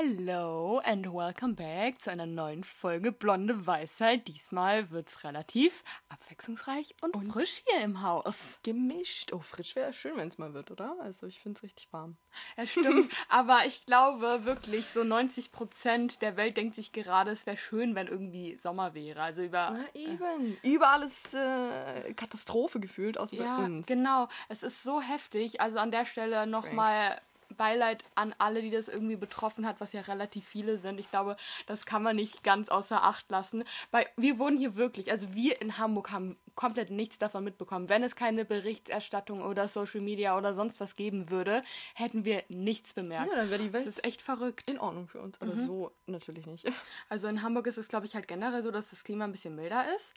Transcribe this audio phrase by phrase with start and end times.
[0.00, 4.28] Hello and welcome back zu einer neuen Folge Blonde Weisheit.
[4.28, 8.60] Diesmal wird es relativ abwechslungsreich und, und, frisch hier im Haus.
[8.62, 9.32] Gemischt.
[9.32, 10.94] Oh, frisch wäre schön, wenn es mal wird, oder?
[11.00, 12.16] Also ich finde es richtig warm.
[12.56, 13.10] Ja, stimmt.
[13.28, 17.96] Aber ich glaube wirklich, so 90 Prozent der Welt denkt sich gerade, es wäre schön,
[17.96, 19.20] wenn irgendwie Sommer wäre.
[19.20, 19.72] Also über.
[19.72, 20.58] Na eben.
[20.62, 23.88] Äh, Überall ist äh, Katastrophe gefühlt, außer ja, bei uns.
[23.88, 24.28] Genau.
[24.48, 25.60] Es ist so heftig.
[25.60, 27.20] Also an der Stelle nochmal
[27.58, 30.98] Beileid an alle, die das irgendwie betroffen hat, was ja relativ viele sind.
[30.98, 33.64] Ich glaube, das kann man nicht ganz außer Acht lassen.
[33.90, 37.88] Weil wir wurden hier wirklich, also wir in Hamburg haben komplett nichts davon mitbekommen.
[37.88, 41.62] Wenn es keine Berichterstattung oder Social Media oder sonst was geben würde,
[41.94, 43.28] hätten wir nichts bemerkt.
[43.30, 44.68] Ja, dann wäre die Welt das ist echt verrückt.
[44.70, 45.66] In Ordnung für uns, aber mhm.
[45.66, 46.66] so natürlich nicht.
[47.08, 49.54] Also in Hamburg ist es, glaube ich, halt generell so, dass das Klima ein bisschen
[49.54, 50.14] milder ist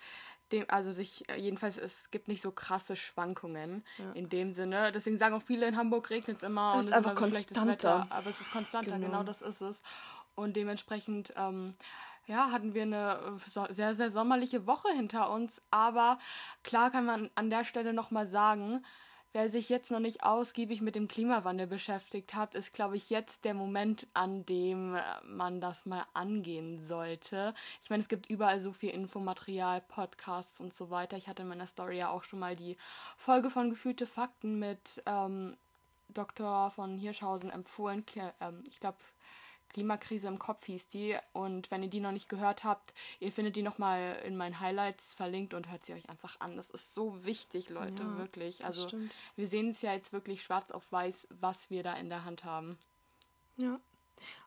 [0.52, 4.12] dem, also sich, äh, jedenfalls, es gibt nicht so krasse Schwankungen ja.
[4.14, 4.92] in dem Sinne.
[4.92, 7.16] Deswegen sagen auch viele, in Hamburg regnet es immer es und es ist einfach so
[7.16, 7.68] konstanter.
[7.68, 9.08] Wetter, aber es ist konstanter, genau.
[9.08, 9.82] genau, das ist es.
[10.36, 11.76] Und dementsprechend, ähm,
[12.28, 15.62] ja, hatten wir eine äh, sehr, sehr sommerliche Woche hinter uns.
[15.72, 16.20] Aber
[16.64, 18.84] klar kann man an der Stelle nochmal sagen,
[19.34, 23.46] Wer sich jetzt noch nicht ausgiebig mit dem Klimawandel beschäftigt hat, ist, glaube ich, jetzt
[23.46, 27.54] der Moment, an dem äh, man das mal angehen sollte.
[27.82, 31.16] Ich meine, es gibt überall so viel Infomaterial, Podcasts und so weiter.
[31.16, 32.76] Ich hatte in meiner Story ja auch schon mal die
[33.16, 35.56] Folge von Gefühlte Fakten mit ähm,
[36.10, 36.70] Dr.
[36.72, 38.04] von Hirschhausen empfohlen.
[38.42, 38.98] Ähm, ich glaube,
[39.72, 41.18] Klimakrise im Kopf hieß die.
[41.34, 45.14] Und wenn ihr die noch nicht gehört habt, ihr findet die nochmal in meinen Highlights
[45.14, 46.58] verlinkt und hört sie euch einfach an.
[46.58, 48.66] Das ist so wichtig, Leute, ja, wirklich.
[48.66, 49.12] Also stimmt.
[49.36, 52.44] wir sehen es ja jetzt wirklich schwarz auf weiß, was wir da in der Hand
[52.44, 52.78] haben.
[53.58, 53.80] Ja.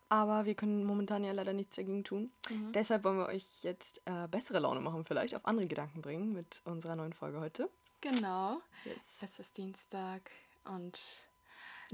[0.08, 2.30] Aber wir können momentan ja leider nichts dagegen tun.
[2.50, 2.72] Mhm.
[2.72, 6.60] Deshalb wollen wir euch jetzt äh, bessere Laune machen, vielleicht auf andere Gedanken bringen mit
[6.64, 7.70] unserer neuen Folge heute.
[8.00, 8.60] Genau.
[8.84, 9.02] Yes.
[9.22, 10.30] Es ist Dienstag
[10.64, 11.00] und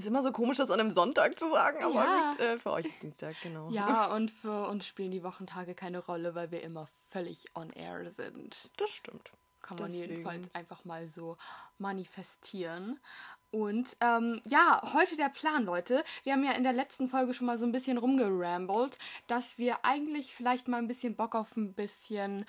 [0.00, 2.30] ist immer so komisch, das an einem Sonntag zu sagen, aber ja.
[2.30, 3.70] gut, äh, für euch ist Dienstag, genau.
[3.70, 8.10] Ja, und für uns spielen die Wochentage keine Rolle, weil wir immer völlig on air
[8.10, 8.70] sind.
[8.76, 9.30] Das stimmt.
[9.62, 10.12] Kann man Deswegen.
[10.12, 11.36] jedenfalls einfach mal so
[11.78, 12.98] manifestieren.
[13.50, 16.04] Und ähm, ja, heute der Plan, Leute.
[16.22, 18.96] Wir haben ja in der letzten Folge schon mal so ein bisschen rumgerambelt,
[19.26, 22.46] dass wir eigentlich vielleicht mal ein bisschen Bock auf ein bisschen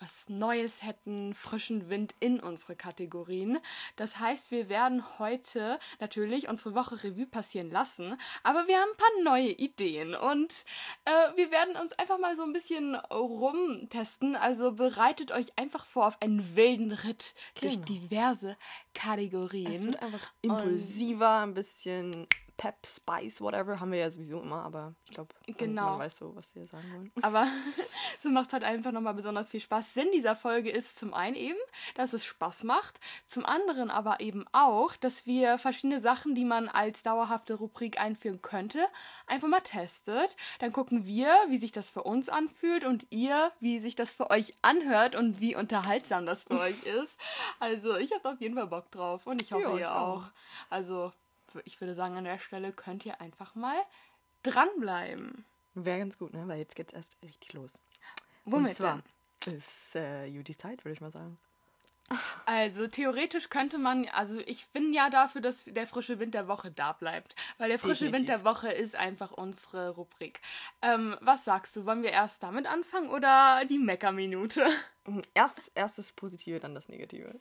[0.00, 3.58] was Neues hätten, frischen Wind in unsere Kategorien.
[3.96, 8.96] Das heißt, wir werden heute natürlich unsere Woche Revue passieren lassen, aber wir haben ein
[8.96, 10.64] paar neue Ideen und
[11.04, 14.36] äh, wir werden uns einfach mal so ein bisschen rumtesten.
[14.36, 17.74] Also bereitet euch einfach vor auf einen wilden Ritt genau.
[17.74, 18.56] durch diverse
[18.94, 19.72] Kategorien.
[19.72, 22.26] Es wird einfach impulsiver, ein bisschen
[22.58, 25.90] Pep, Spice, whatever, haben wir ja sowieso immer, aber ich glaube, genau.
[25.90, 27.12] man weiß so, was wir sagen wollen.
[27.22, 27.46] Aber
[28.18, 29.94] so macht es halt einfach nochmal besonders viel Spaß.
[29.94, 31.58] Sinn dieser Folge ist zum einen eben,
[31.94, 36.68] dass es Spaß macht, zum anderen aber eben auch, dass wir verschiedene Sachen, die man
[36.68, 38.84] als dauerhafte Rubrik einführen könnte,
[39.28, 40.34] einfach mal testet.
[40.58, 44.30] Dann gucken wir, wie sich das für uns anfühlt und ihr, wie sich das für
[44.30, 47.16] euch anhört und wie unterhaltsam das für euch ist.
[47.60, 50.24] Also ich habe auf jeden Fall Bock drauf und ich hoffe ja, ihr auch.
[50.24, 50.30] auch.
[50.70, 51.12] Also
[51.64, 53.76] ich würde sagen, an der Stelle könnt ihr einfach mal
[54.42, 55.44] dranbleiben.
[55.74, 56.46] Wäre ganz gut, ne?
[56.48, 57.72] Weil jetzt geht's erst richtig los.
[58.44, 59.02] Womit Und zwar
[59.46, 59.54] denn?
[59.56, 61.38] ist äh, Judis Zeit, würde ich mal sagen.
[62.46, 66.70] Also theoretisch könnte man, also ich bin ja dafür, dass der frische Wind der Woche
[66.70, 68.18] da bleibt, weil der frische Definitiv.
[68.18, 70.40] Wind der Woche ist einfach unsere Rubrik.
[70.80, 71.84] Ähm, was sagst du?
[71.84, 74.66] Wollen wir erst damit anfangen oder die Meckerminute?
[75.34, 77.38] Erst, erst das Positive, dann das Negative.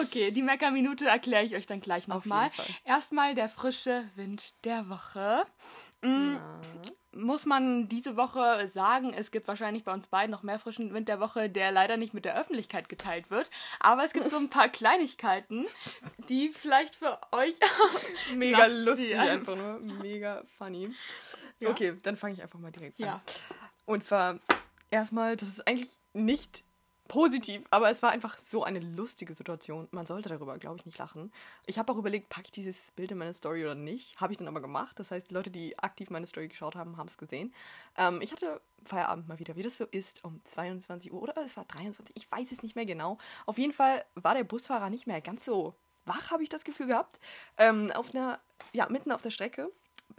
[0.00, 2.50] Okay, die Meckerminute erkläre ich euch dann gleich nochmal.
[2.84, 5.44] Erstmal der frische Wind der Woche.
[6.02, 6.34] Mhm.
[6.34, 6.58] Ja
[7.18, 11.08] muss man diese Woche sagen, es gibt wahrscheinlich bei uns beiden noch mehr frischen Wind
[11.08, 13.50] der Woche, der leider nicht mit der Öffentlichkeit geteilt wird.
[13.80, 15.66] Aber es gibt so ein paar Kleinigkeiten,
[16.28, 17.54] die vielleicht für euch
[18.34, 20.94] mega lustig einfach nur, mega funny.
[21.58, 21.70] Ja.
[21.70, 23.20] Okay, dann fange ich einfach mal direkt an.
[23.84, 24.38] Und zwar
[24.90, 26.64] erstmal, das ist eigentlich nicht
[27.08, 29.88] positiv, aber es war einfach so eine lustige Situation.
[29.90, 31.32] Man sollte darüber, glaube ich, nicht lachen.
[31.66, 34.20] Ich habe auch überlegt, packe ich dieses Bild in meine Story oder nicht.
[34.20, 34.98] Habe ich dann aber gemacht.
[34.98, 37.52] Das heißt, die Leute, die aktiv meine Story geschaut haben, haben es gesehen.
[37.96, 41.56] Ähm, ich hatte Feierabend mal wieder, wie das so ist, um 22 Uhr oder es
[41.56, 43.18] war 23, ich weiß es nicht mehr genau.
[43.46, 46.86] Auf jeden Fall war der Busfahrer nicht mehr ganz so wach, habe ich das Gefühl
[46.86, 47.18] gehabt.
[47.56, 48.40] Ähm, auf einer,
[48.72, 49.70] ja, mitten auf der Strecke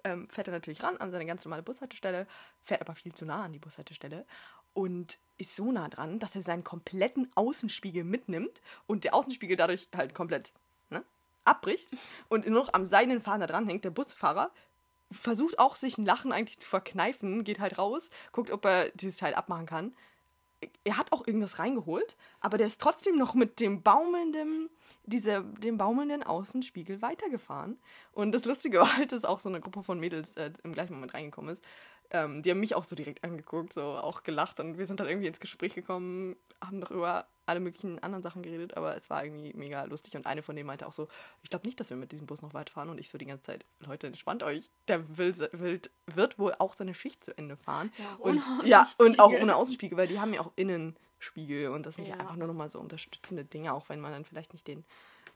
[0.04, 2.28] ähm, fährt er natürlich ran an seine ganz normale Bushaltestelle,
[2.64, 4.26] fährt aber viel zu nah an die Bushaltestelle
[4.74, 9.88] und ist so nah dran, dass er seinen kompletten Außenspiegel mitnimmt und der Außenspiegel dadurch
[9.96, 10.54] halt komplett
[10.90, 11.04] ne,
[11.46, 11.90] abbricht
[12.28, 13.86] und nur noch am seidenen Faden da dran hängt.
[13.86, 14.52] Der Busfahrer
[15.12, 19.18] versucht auch sich ein Lachen eigentlich zu verkneifen, geht halt raus, guckt, ob er dieses
[19.18, 19.96] Teil abmachen kann.
[20.84, 24.70] er hat auch irgendwas reingeholt, aber der ist trotzdem noch mit dem baumelnden,
[25.06, 27.80] diese, dem baumelnden Außenspiegel weitergefahren.
[28.12, 30.94] Und das Lustige war halt, dass auch so eine Gruppe von Mädels äh, im gleichen
[30.94, 31.64] Moment reingekommen ist.
[32.12, 35.08] Ähm, die haben mich auch so direkt angeguckt, so auch gelacht und wir sind dann
[35.08, 39.24] irgendwie ins Gespräch gekommen, haben doch über alle möglichen anderen Sachen geredet, aber es war
[39.24, 41.08] irgendwie mega lustig und eine von denen meinte auch so,
[41.44, 43.44] ich glaube nicht, dass wir mit diesem Bus noch weiterfahren und ich so die ganze
[43.44, 47.92] Zeit, Leute, entspannt euch, der will, will, wird wohl auch seine Schicht zu Ende fahren.
[47.98, 51.96] Ja, und, ja, und auch ohne Außenspiegel, weil die haben ja auch Innenspiegel und das
[51.96, 54.68] sind ja, ja einfach nur nochmal so unterstützende Dinge, auch wenn man dann vielleicht nicht
[54.68, 54.84] den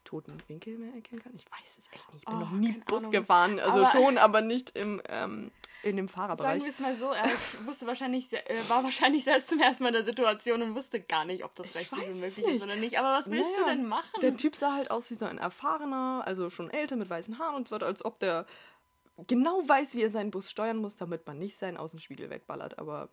[0.03, 1.33] toten Winkel mehr erkennen kann.
[1.35, 2.23] Ich weiß es echt nicht.
[2.23, 3.11] Ich bin oh, noch nie Bus Ahnung.
[3.11, 3.59] gefahren.
[3.59, 5.51] Also aber schon, aber nicht im, ähm,
[5.83, 6.61] in dem Fahrerbereich.
[6.61, 7.29] Sagen wir es mal so, er
[7.65, 11.25] wusste wahrscheinlich, äh, war wahrscheinlich selbst zum ersten Mal in der Situation und wusste gar
[11.25, 13.00] nicht, ob das rechtlich möglich ist oder nicht.
[13.00, 14.21] Aber was willst naja, du denn machen?
[14.21, 17.56] Der Typ sah halt aus wie so ein erfahrener, also schon älter mit weißen Haaren
[17.56, 18.45] und so weiter, als ob der
[19.27, 22.79] genau weiß, wie er seinen Bus steuern muss, damit man nicht seinen Außenspiegel wegballert.
[22.79, 23.09] Aber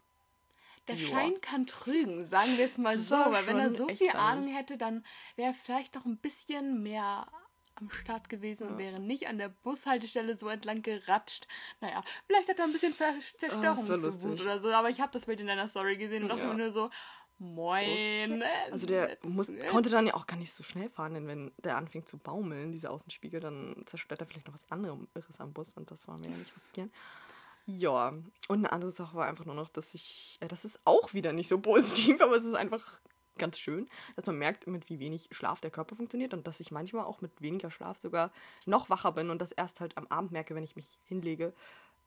[0.88, 1.10] der Joa.
[1.10, 3.14] Schein kann trügen, sagen wir es mal das so.
[3.14, 5.04] Weil wenn er so viel Ahnung hätte, dann
[5.36, 7.26] wäre er vielleicht noch ein bisschen mehr
[7.76, 8.70] am Start gewesen ja.
[8.70, 11.46] und wäre nicht an der Bushaltestelle so entlang geratscht.
[11.80, 15.40] Naja, vielleicht hat er ein bisschen Zerstörungswut oh, oder so, aber ich habe das Bild
[15.40, 16.54] in deiner Story gesehen und dachte ja.
[16.54, 16.90] nur so,
[17.42, 18.44] Moin.
[18.70, 21.78] Also der muss, konnte dann ja auch gar nicht so schnell fahren, denn wenn der
[21.78, 25.90] anfängt zu baumeln, diese Außenspiegel, dann zerstört er vielleicht noch was anderes am Bus und
[25.90, 26.92] das wollen wir ja nicht riskieren.
[27.78, 28.14] Ja,
[28.48, 31.32] und eine andere Sache war einfach nur noch, dass ich, äh, das ist auch wieder
[31.32, 33.00] nicht so positiv, aber es ist einfach
[33.38, 36.70] ganz schön, dass man merkt, mit wie wenig Schlaf der Körper funktioniert und dass ich
[36.72, 38.32] manchmal auch mit weniger Schlaf sogar
[38.66, 41.54] noch wacher bin und das erst halt am Abend merke, wenn ich mich hinlege,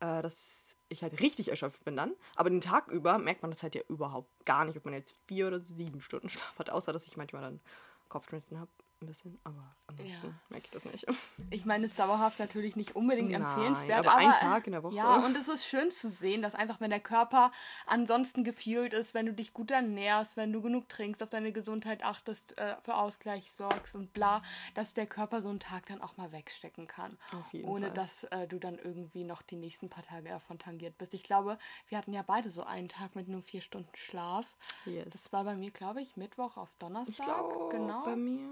[0.00, 2.12] äh, dass ich halt richtig erschöpft bin dann.
[2.36, 5.14] Aber den Tag über merkt man das halt ja überhaupt gar nicht, ob man jetzt
[5.26, 7.60] vier oder sieben Stunden Schlaf hat, außer dass ich manchmal dann
[8.08, 8.70] Kopfschmerzen habe
[9.04, 10.32] ein bisschen, aber ansonsten ja.
[10.48, 11.06] merke ich das nicht.
[11.50, 14.00] Ich meine, es ist dauerhaft natürlich nicht unbedingt Nein, empfehlenswert.
[14.00, 14.94] Aber, aber ein Tag in der Woche.
[14.94, 17.52] Ja, und es ist schön zu sehen, dass einfach, wenn der Körper
[17.86, 22.02] ansonsten gefühlt ist, wenn du dich gut ernährst, wenn du genug trinkst, auf deine Gesundheit
[22.02, 24.42] achtest, äh, für Ausgleich sorgst und bla,
[24.74, 27.18] dass der Körper so einen Tag dann auch mal wegstecken kann.
[27.32, 27.94] Auf jeden ohne Fall.
[27.94, 31.14] dass äh, du dann irgendwie noch die nächsten paar Tage davon tangiert bist.
[31.14, 31.58] Ich glaube,
[31.88, 34.56] wir hatten ja beide so einen Tag mit nur vier Stunden Schlaf.
[34.86, 35.06] Yes.
[35.10, 37.14] Das war bei mir, glaube ich, Mittwoch auf Donnerstag.
[37.18, 38.04] Ich glaub, genau.
[38.04, 38.48] Bei mir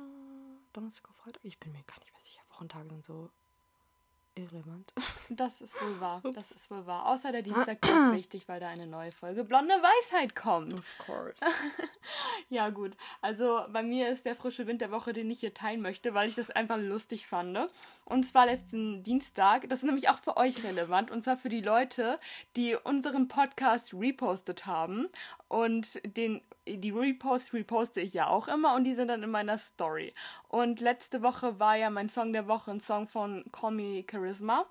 [0.73, 1.45] Donnerstag auf Freitag?
[1.45, 2.43] Ich bin mir gar nicht mehr sicher.
[2.51, 3.31] Wochentage sind so
[4.35, 4.93] irrelevant.
[5.29, 6.21] Das ist wohl wahr.
[6.23, 6.35] Ups.
[6.35, 7.07] Das ist wohl wahr.
[7.07, 10.75] Außer der Dienstag ist wichtig, weil da eine neue Folge Blonde Weisheit kommt.
[10.75, 11.43] Of course.
[12.51, 12.95] ja, gut.
[13.23, 16.29] Also bei mir ist der frische Wind der Woche, den ich hier teilen möchte, weil
[16.29, 17.59] ich das einfach lustig fand.
[18.05, 19.71] Und zwar letzten Dienstag.
[19.71, 21.11] Das ist nämlich auch für euch relevant.
[21.11, 22.19] Und zwar für die Leute,
[22.57, 25.09] die unseren Podcast repostet haben.
[25.49, 29.59] Und den die Reposts reposte ich ja auch immer und die sind dann in meiner
[29.59, 30.15] Story.
[30.49, 34.67] Und letzte Woche war ja mein Song der Woche ein Song von Call Me Charisma.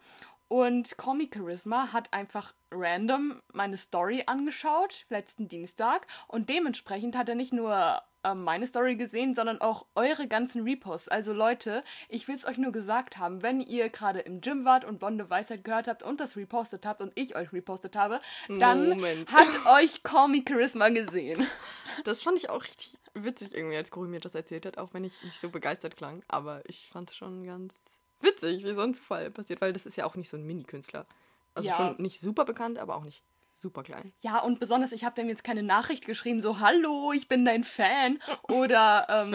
[0.51, 6.06] Und Me Charisma hat einfach random meine Story angeschaut, letzten Dienstag.
[6.27, 11.07] Und dementsprechend hat er nicht nur äh, meine Story gesehen, sondern auch eure ganzen Reposts.
[11.07, 14.83] Also Leute, ich will es euch nur gesagt haben, wenn ihr gerade im Gym wart
[14.83, 18.19] und Blonde Weisheit gehört habt und das repostet habt und ich euch repostet habe,
[18.50, 19.31] dann Moment.
[19.31, 21.48] hat euch Me Charisma gesehen.
[22.03, 25.06] Das fand ich auch richtig witzig irgendwie, als Cory mir das erzählt hat, auch wenn
[25.06, 26.24] ich nicht so begeistert klang.
[26.27, 29.95] Aber ich fand es schon ganz witzig, wie so ein Zufall passiert, weil das ist
[29.95, 31.06] ja auch nicht so ein Mini-Künstler.
[31.53, 31.75] Also ja.
[31.75, 33.23] schon nicht super bekannt, aber auch nicht
[33.62, 34.12] super klein.
[34.21, 37.63] Ja, und besonders, ich habe dem jetzt keine Nachricht geschrieben, so, hallo, ich bin dein
[37.63, 38.19] Fan.
[38.50, 39.31] Oder, ähm,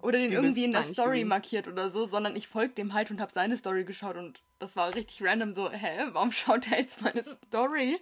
[0.00, 3.20] oder den irgendwie in der Story markiert oder so, sondern ich folge dem halt und
[3.20, 7.00] habe seine Story geschaut und das war richtig random so, hä, warum schaut er jetzt
[7.02, 8.00] meine Story?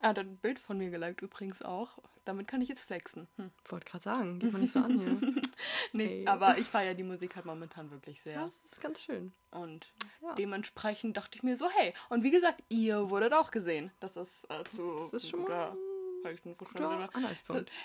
[0.00, 1.98] Er hat ein Bild von mir geliked übrigens auch.
[2.24, 3.26] Damit kann ich jetzt flexen.
[3.36, 3.50] Hm.
[3.70, 5.42] Wollte gerade sagen, geht man nicht so an hier.
[5.92, 6.26] nee, hey.
[6.26, 8.38] aber ich feiere die Musik halt momentan wirklich sehr.
[8.38, 9.32] Das ist ganz schön.
[9.50, 9.86] Und
[10.22, 10.34] ja.
[10.34, 13.90] dementsprechend dachte ich mir so, hey, und wie gesagt, ihr wurdet auch gesehen.
[13.98, 15.74] Das ist äh, zu das ist schon mal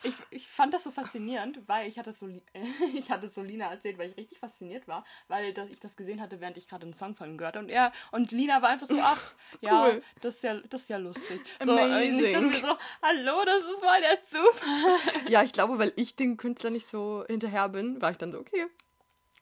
[0.03, 2.27] ich, ich fand das so faszinierend, weil ich hatte so
[2.93, 6.21] ich hatte so Lina erzählt, weil ich richtig fasziniert war, weil das, ich das gesehen
[6.21, 8.87] hatte, während ich gerade einen Song von ihm gehört und er und Lina war einfach
[8.87, 10.03] so, ach, ja, cool.
[10.21, 11.41] das ist ja das ist ja lustig.
[11.63, 12.13] So, Amazing.
[12.13, 15.29] Und ich dachte mir so, hallo, das ist mal der Zufall.
[15.29, 18.39] Ja, ich glaube, weil ich dem Künstler nicht so hinterher bin, war ich dann so,
[18.39, 18.67] okay,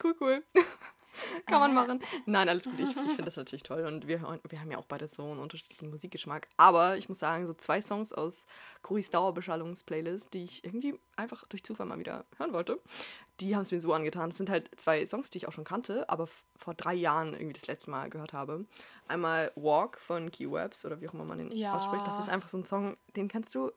[0.04, 0.44] cool, cool.
[1.46, 2.00] Kann man machen.
[2.26, 2.74] Nein, alles gut.
[2.78, 3.86] Ich, ich finde das natürlich toll.
[3.86, 6.48] Und wir, wir haben ja auch beide so einen unterschiedlichen Musikgeschmack.
[6.58, 8.46] Aber ich muss sagen, so zwei Songs aus
[8.82, 12.80] Coris Dauerbeschallungsplaylist, die ich irgendwie einfach durch Zufall mal wieder hören wollte,
[13.40, 14.30] die haben es mir so angetan.
[14.30, 17.54] Das sind halt zwei Songs, die ich auch schon kannte, aber vor drei Jahren irgendwie
[17.54, 18.66] das letzte Mal gehört habe.
[19.08, 21.76] Einmal Walk von Key Webs oder wie auch immer man den ja.
[21.76, 22.06] ausspricht.
[22.06, 23.72] Das ist einfach so ein Song, den kannst du,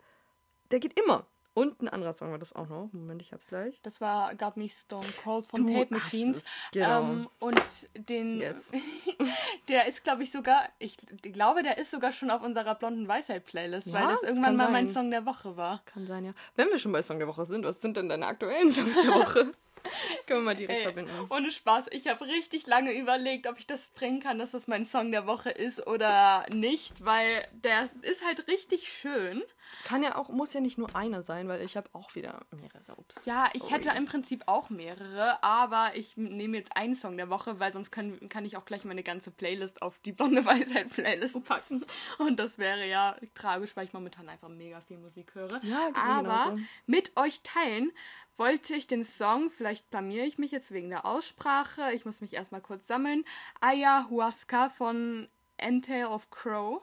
[0.70, 1.26] der geht immer.
[1.54, 2.88] Und ein anderer Song war das auch noch.
[2.92, 3.78] Moment, ich hab's gleich.
[3.82, 6.38] Das war Got Me Stone Cold von Du Tape Machines.
[6.38, 7.00] es, genau.
[7.02, 7.62] Ähm, und
[7.96, 8.72] den, Yes.
[9.68, 13.86] der ist, glaube ich, sogar, ich glaube, der ist sogar schon auf unserer blonden Weisheit-Playlist,
[13.86, 14.94] Ja, weil das das irgendwann mal mein sein.
[15.04, 15.80] Song der Woche war.
[15.86, 16.34] Kann sein, ja.
[16.56, 19.10] Wenn wir schon bei Song der Woche sind, was sind denn deine aktuellen Songs der
[19.14, 19.54] Woche?
[20.26, 21.12] Können wir mal direkt Ey, verbinden.
[21.30, 24.86] ohne Spaß, ich habe richtig lange überlegt, ob ich das bringen kann, dass das mein
[24.86, 29.42] Song der Woche ist oder nicht, weil der ist halt richtig schön.
[29.84, 32.94] Kann ja auch, muss ja nicht nur einer sein, weil ich habe auch wieder mehrere.
[32.96, 33.24] Ups.
[33.24, 33.74] Ja, ich sorry.
[33.74, 37.90] hätte im Prinzip auch mehrere, aber ich nehme jetzt einen Song der Woche, weil sonst
[37.90, 41.84] können, kann ich auch gleich meine ganze Playlist auf die Blonde Weisheit Playlist packen.
[42.18, 45.62] Und das wäre ja tragisch, weil ich momentan einfach mega viel Musik höre.
[45.64, 46.62] Ja, aber genauso.
[46.86, 47.92] mit euch teilen
[48.36, 52.34] wollte ich den Song, vielleicht blamiere ich mich jetzt wegen der Aussprache, ich muss mich
[52.34, 53.24] erstmal kurz sammeln,
[53.60, 56.82] Ayahuasca von Entail of Crow.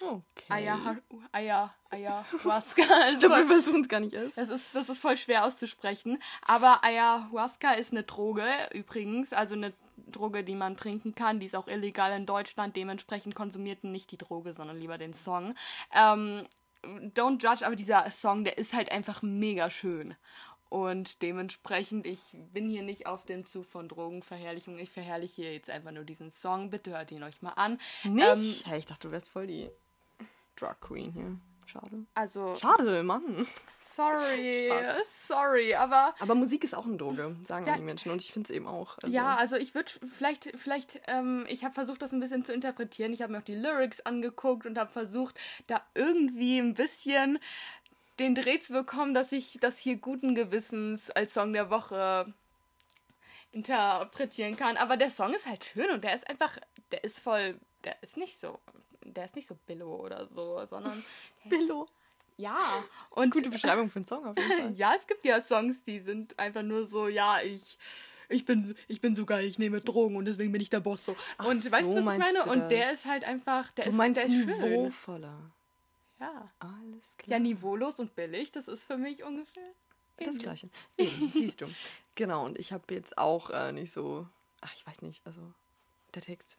[0.00, 0.22] Okay.
[0.48, 0.96] Aya,
[1.30, 2.82] Aya, Ayahuasca.
[3.10, 4.36] ich glaube, wir versuchen es gar nicht erst.
[4.36, 6.20] Das ist, das ist voll schwer auszusprechen.
[6.44, 11.38] Aber Ayahuasca ist eine Droge übrigens, also eine Droge, die man trinken kann.
[11.38, 12.74] Die ist auch illegal in Deutschland.
[12.74, 15.54] Dementsprechend konsumierten nicht die Droge, sondern lieber den Song.
[15.94, 16.46] Ähm,
[16.82, 20.16] don't judge, aber dieser Song, der ist halt einfach mega schön.
[20.72, 24.78] Und dementsprechend, ich bin hier nicht auf dem Zug von Drogenverherrlichung.
[24.78, 26.70] Ich verherrliche jetzt einfach nur diesen Song.
[26.70, 27.78] Bitte hört ihn euch mal an.
[28.04, 28.26] Nicht?
[28.26, 29.68] Ähm, hey, ich dachte, du wärst voll die
[30.56, 31.36] Drug Queen hier.
[31.66, 32.06] Schade.
[32.14, 33.46] also, Schade, Mann.
[33.94, 34.96] sorry, Spaß.
[35.28, 37.76] sorry, aber Aber Musik ist auch eine Droge, sagen Ja.
[37.76, 38.10] die Menschen.
[38.10, 38.96] Und ich finde es eben auch.
[39.02, 42.52] Also, Ja, also ich würde vielleicht, vielleicht, ähm, ich habe versucht, das ein bisschen zu
[42.54, 43.12] interpretieren.
[43.12, 47.38] Ich habe mir auch die Lyrics angeguckt und habe versucht, da irgendwie ein bisschen
[48.18, 52.32] den Dreh zu bekommen, dass ich das hier guten Gewissens als Song der Woche
[53.52, 54.76] interpretieren kann.
[54.76, 56.56] Aber der Song ist halt schön und der ist einfach,
[56.90, 58.58] der ist voll, der ist nicht so,
[59.04, 61.04] der ist nicht so billo oder so, sondern
[61.48, 61.88] Billo.
[62.36, 62.58] ja.
[63.10, 64.72] Und Gute Beschreibung für einen Song auf jeden Fall.
[64.76, 67.78] ja, es gibt ja Songs, die sind einfach nur so, ja, ich.
[68.28, 71.04] Ich bin, ich bin so geil, ich nehme Drogen und deswegen bin ich der Boss
[71.04, 71.14] so.
[71.36, 72.44] Ach und weißt so du, was ich meine?
[72.44, 74.46] Und der ist halt einfach, der Du ist, meinst der ist schön.
[74.46, 75.50] niveauvoller.
[76.22, 76.50] Ja.
[76.60, 77.38] Alles klar.
[77.38, 79.66] ja, niveaulos und billig, das ist für mich ungefähr.
[80.18, 80.38] Das.
[80.38, 80.68] Gleiche.
[80.98, 81.66] Eben, siehst du.
[82.14, 84.28] Genau, und ich habe jetzt auch äh, nicht so.
[84.60, 85.40] Ach, ich weiß nicht, also
[86.14, 86.58] der Text,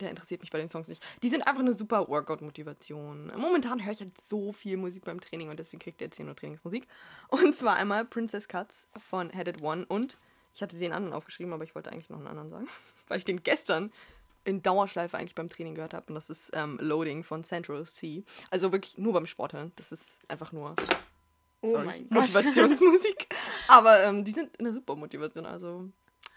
[0.00, 1.04] der interessiert mich bei den Songs nicht.
[1.22, 3.32] Die sind einfach eine super Workout-Motivation.
[3.36, 6.24] Momentan höre ich halt so viel Musik beim Training und deswegen kriegt ihr jetzt hier
[6.24, 6.86] nur Trainingsmusik.
[7.28, 10.18] Und zwar einmal Princess Cuts von Headed One und
[10.54, 12.68] ich hatte den anderen aufgeschrieben, aber ich wollte eigentlich noch einen anderen sagen,
[13.08, 13.92] weil ich den gestern
[14.48, 18.24] in Dauerschleife eigentlich beim Training gehört habe und das ist ähm, Loading von Central C.
[18.50, 19.72] Also wirklich nur beim Sport hören.
[19.76, 20.74] Das ist einfach nur
[21.60, 21.76] Oh.
[22.10, 23.26] Motivationsmusik.
[23.68, 25.44] Aber ähm, die sind eine super Motivation.
[25.44, 25.88] Also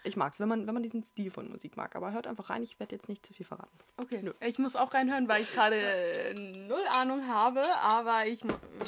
[0.04, 1.94] ich mag's, wenn man, wenn man diesen Stil von Musik mag.
[1.94, 3.70] Aber hört einfach rein, ich werde jetzt nicht zu viel verraten.
[3.98, 4.32] Okay, Nö.
[4.40, 7.62] ich muss auch reinhören, weil ich gerade äh, null Ahnung habe.
[7.80, 8.40] Aber ich,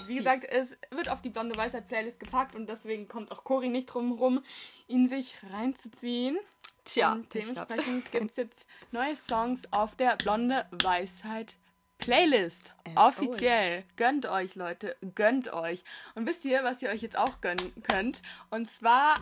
[0.07, 3.69] wie gesagt, es wird auf die Blonde Weisheit Playlist gepackt und deswegen kommt auch Cory
[3.69, 4.43] nicht drum rum,
[4.89, 6.37] ihn sich reinzuziehen.
[6.85, 11.57] Tja, Und dementsprechend gibt es jetzt neue Songs auf der Blonde Weisheit
[11.99, 12.75] Playlist.
[12.95, 13.85] As Offiziell.
[13.97, 14.97] Gönnt euch, Leute.
[15.15, 15.83] Gönnt euch.
[16.15, 18.21] Und wisst ihr, was ihr euch jetzt auch gönnen könnt?
[18.51, 19.21] Und zwar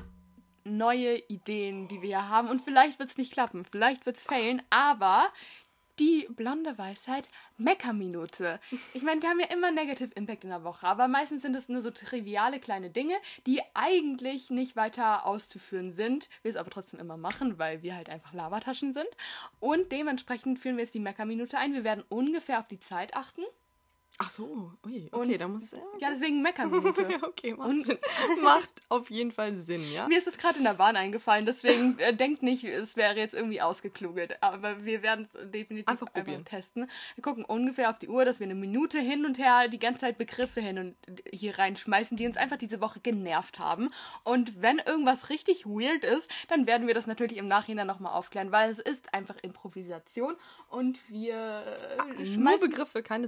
[0.64, 2.48] neue Ideen, die wir hier haben.
[2.48, 3.64] Und vielleicht wird es nicht klappen.
[3.70, 4.62] Vielleicht wird es failen.
[4.70, 5.28] Aber
[6.02, 7.28] die blonde Weisheit
[7.58, 8.58] Mecker-Minute.
[8.92, 11.68] Ich meine, wir haben ja immer Negative Impact in der Woche, aber meistens sind es
[11.68, 13.14] nur so triviale kleine Dinge,
[13.46, 16.28] die eigentlich nicht weiter auszuführen sind.
[16.42, 19.06] Wir es aber trotzdem immer machen, weil wir halt einfach Lavataschen sind.
[19.60, 21.72] Und dementsprechend führen wir jetzt die Mecker-Minute ein.
[21.72, 23.42] Wir werden ungefähr auf die Zeit achten.
[24.18, 25.70] Ach so, ui, okay, da muss.
[25.72, 27.20] Ja, Ja, deswegen Mecker-Minute.
[27.22, 27.98] okay, macht, Und- Sinn.
[28.42, 30.06] macht auf jeden Fall Sinn, ja?
[30.06, 33.34] Mir ist es gerade in der Bahn eingefallen, deswegen äh, denkt nicht, es wäre jetzt
[33.34, 34.40] irgendwie ausgeklügelt.
[34.42, 36.44] Aber wir werden es definitiv Einfach probieren.
[36.44, 36.88] testen.
[37.16, 40.00] Wir gucken ungefähr auf die Uhr, dass wir eine Minute hin und her die ganze
[40.02, 40.96] Zeit Begriffe hin und
[41.32, 43.90] hier reinschmeißen, die uns einfach diese Woche genervt haben.
[44.24, 48.52] Und wenn irgendwas richtig weird ist, dann werden wir das natürlich im Nachhinein nochmal aufklären,
[48.52, 50.36] weil es ist einfach Improvisation
[50.68, 51.64] und wir
[51.98, 53.26] äh, Nur schmeißen Begriffe, keine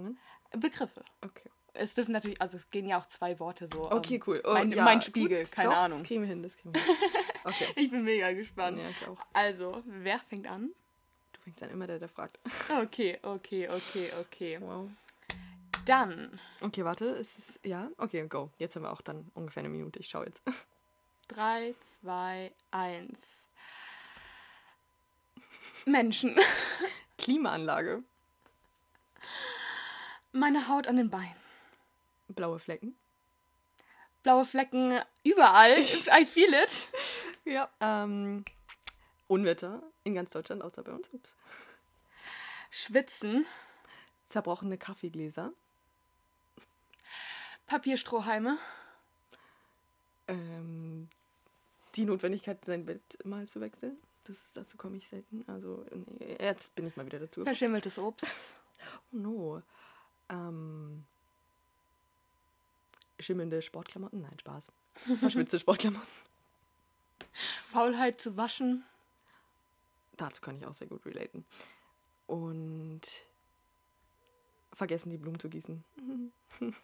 [0.00, 0.18] Situationserklärungen.
[0.58, 1.04] Begriffe.
[1.22, 1.50] Okay.
[1.72, 3.90] Es dürfen natürlich, also es gehen ja auch zwei Worte so.
[3.90, 4.42] Okay, ähm, cool.
[4.44, 5.98] Oh, mein, ja, mein Spiegel, gut, keine doch, Ahnung.
[6.00, 6.96] Das kriegen wir hin, das kriegen wir hin.
[7.44, 7.66] Okay.
[7.76, 8.78] Ich bin mega gespannt.
[8.78, 9.18] ja, ich auch.
[9.32, 10.70] Also, wer fängt an?
[11.32, 12.38] Du fängst dann immer der, der fragt.
[12.82, 14.58] Okay, okay, okay, okay.
[14.60, 14.90] Wow.
[15.86, 17.60] Dann Okay, warte, ist es.
[17.64, 17.88] Ja?
[17.96, 18.50] Okay, go.
[18.58, 20.00] Jetzt haben wir auch dann ungefähr eine Minute.
[20.00, 20.42] Ich schaue jetzt.
[21.28, 23.48] 3, 2, 1.
[25.86, 26.36] Menschen.
[27.18, 28.02] Klimaanlage.
[30.32, 31.34] Meine Haut an den Beinen.
[32.28, 32.96] Blaue Flecken.
[34.22, 35.78] Blaue Flecken überall.
[35.80, 36.88] I feel it.
[37.44, 37.68] Ja.
[37.80, 38.44] Ähm,
[39.26, 41.08] Unwetter in ganz Deutschland, außer bei uns.
[41.12, 41.34] Ups.
[42.70, 43.46] Schwitzen.
[44.28, 45.52] Zerbrochene Kaffeegläser.
[47.66, 48.58] Papierstrohhalme.
[50.28, 51.08] Ähm,
[51.96, 53.96] die Notwendigkeit, sein Bett mal zu wechseln.
[54.24, 55.44] Das, dazu komme ich selten.
[55.48, 55.84] Also,
[56.18, 57.42] nee, jetzt bin ich mal wieder dazu.
[57.42, 58.26] Verschimmeltes Obst.
[59.12, 59.62] Oh no.
[60.30, 61.04] Ähm,
[63.18, 64.22] schimmelnde Sportklamotten?
[64.22, 64.68] Nein, Spaß.
[65.18, 66.08] Verschwitzte Sportklamotten.
[67.72, 68.84] Faulheit zu waschen.
[70.16, 71.44] Dazu kann ich auch sehr gut relaten.
[72.26, 73.02] Und
[74.72, 75.82] vergessen, die Blumen zu gießen.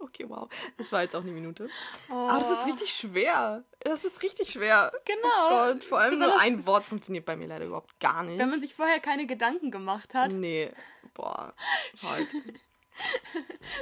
[0.00, 0.48] okay, wow.
[0.76, 1.68] Das war jetzt auch eine Minute.
[2.10, 2.14] Oh.
[2.14, 3.64] Aber das ist richtig schwer.
[3.80, 4.92] Das ist richtig schwer.
[5.04, 5.46] Genau.
[5.46, 8.38] Oh Gott, vor allem nur Besonders- ein Wort funktioniert bei mir leider überhaupt gar nicht.
[8.38, 10.32] Wenn man sich vorher keine Gedanken gemacht hat.
[10.32, 10.70] nee,
[11.14, 11.54] boah.
[12.02, 12.28] Halt.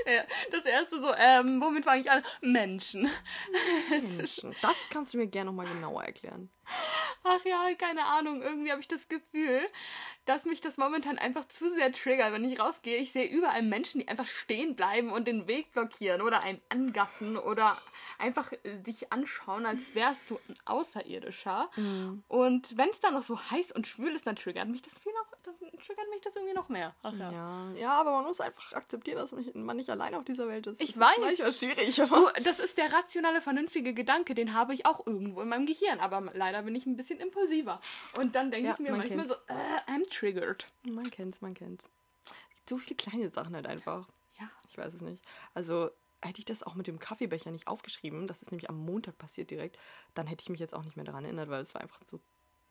[0.06, 0.22] Ja,
[0.52, 2.22] das erste so, ähm, womit fange ich an?
[2.40, 3.10] Menschen.
[3.90, 4.54] Menschen.
[4.62, 6.50] Das kannst du mir gerne nochmal genauer erklären.
[7.30, 8.40] Ach ja, keine Ahnung.
[8.40, 9.60] Irgendwie habe ich das Gefühl,
[10.24, 12.96] dass mich das momentan einfach zu sehr triggert, wenn ich rausgehe.
[12.96, 17.36] Ich sehe überall Menschen, die einfach stehen bleiben und den Weg blockieren oder einen angaffen
[17.36, 17.76] oder
[18.18, 21.70] einfach äh, dich anschauen, als wärst du ein Außerirdischer.
[22.28, 25.12] Und wenn es dann noch so heiß und schwül ist, dann triggert mich das viel
[25.12, 26.94] noch, dann triggert mich das irgendwie noch mehr.
[27.02, 27.32] Ach ja.
[27.32, 30.80] Ja, ja, aber man muss einfach akzeptieren, dass man nicht, allein auf dieser Welt ist.
[30.80, 31.16] Ich Das weiß.
[31.16, 32.32] Ist manchmal schwierig, aber.
[32.32, 36.00] Du, das ist der rationale, vernünftige Gedanke, den habe ich auch irgendwo in meinem Gehirn,
[36.00, 37.80] aber leider bin ich ein bisschen impulsiver.
[38.18, 40.66] Und dann denke Ja, ich mir man manchmal so, äh, I'm triggered.
[40.84, 41.90] Man kennt's, man kennt's.
[42.24, 44.08] Es gibt so viele kleine Sachen halt einfach.
[44.38, 44.50] Ja.
[44.68, 45.22] Ich weiß es nicht.
[45.54, 45.90] Also
[46.20, 49.50] hätte ich das auch mit dem Kaffeebecher nicht aufgeschrieben, das ist nämlich am Montag passiert
[49.50, 49.78] direkt,
[50.14, 52.18] dann hätte ich mich jetzt auch nicht mehr daran erinnert, weil es war einfach so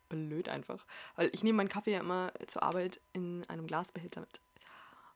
[0.09, 0.85] blöd einfach.
[1.15, 4.41] Weil ich nehme meinen Kaffee ja immer zur Arbeit in einem Glasbehälter mit.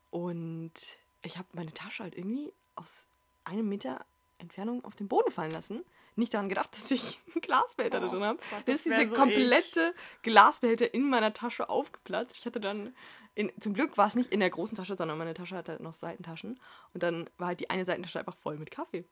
[0.09, 0.73] Und
[1.21, 3.07] ich habe meine Tasche halt irgendwie aus
[3.43, 4.05] einem Meter
[4.37, 5.85] Entfernung auf den Boden fallen lassen.
[6.15, 8.39] Nicht daran gedacht, dass ich einen Glasbehälter da Oh drin habe.
[8.65, 9.93] Das ist wär diese so komplette
[10.23, 12.37] Glasbehälter in meiner Tasche aufgeplatzt.
[12.37, 12.93] Ich hatte dann,
[13.35, 15.81] in, zum Glück war es nicht in der großen Tasche, sondern meine Tasche hatte halt
[15.81, 16.59] noch Seitentaschen.
[16.93, 19.05] Und dann war halt die eine Seitentasche einfach voll mit Kaffee.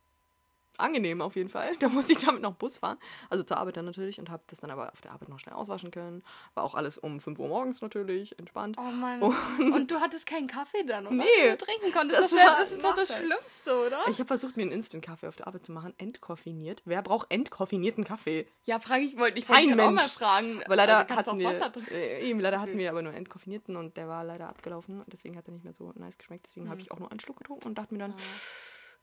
[0.79, 1.69] Angenehm auf jeden Fall.
[1.79, 2.97] Da musste ich damit noch Bus fahren.
[3.29, 5.55] Also zur Arbeit dann natürlich und habe das dann aber auf der Arbeit noch schnell
[5.55, 6.23] auswaschen können.
[6.53, 8.77] War auch alles um 5 Uhr morgens natürlich, entspannt.
[8.79, 9.21] Oh Mann.
[9.21, 11.15] Und- Und, du hattest keinen Kaffee dann, oder?
[11.15, 12.21] Nee, du trinken konntest.
[12.21, 13.09] das Das, war das ist doch das.
[13.15, 13.99] Schlimmste, oder?
[14.09, 16.81] Ich habe versucht, mir einen Instant-Kaffee auf der Arbeit zu machen, entkoffiniert.
[16.85, 18.47] Wer braucht entkoffinierten Kaffee?
[18.65, 19.93] ja, frage ich, wollte ich wollte dich auch Mensch.
[20.01, 20.61] mal fragen.
[20.65, 23.97] Aber leider also, hatten auch wir, äh, eben, leider hatten wir aber nur entkoffinierten und
[23.97, 25.03] der war leider abgelaufen.
[25.07, 26.45] Deswegen hat er nicht mehr so nice geschmeckt.
[26.47, 26.69] Deswegen Mhm.
[26.71, 28.13] habe ich auch nur einen Schluck getrunken und dachte mir dann,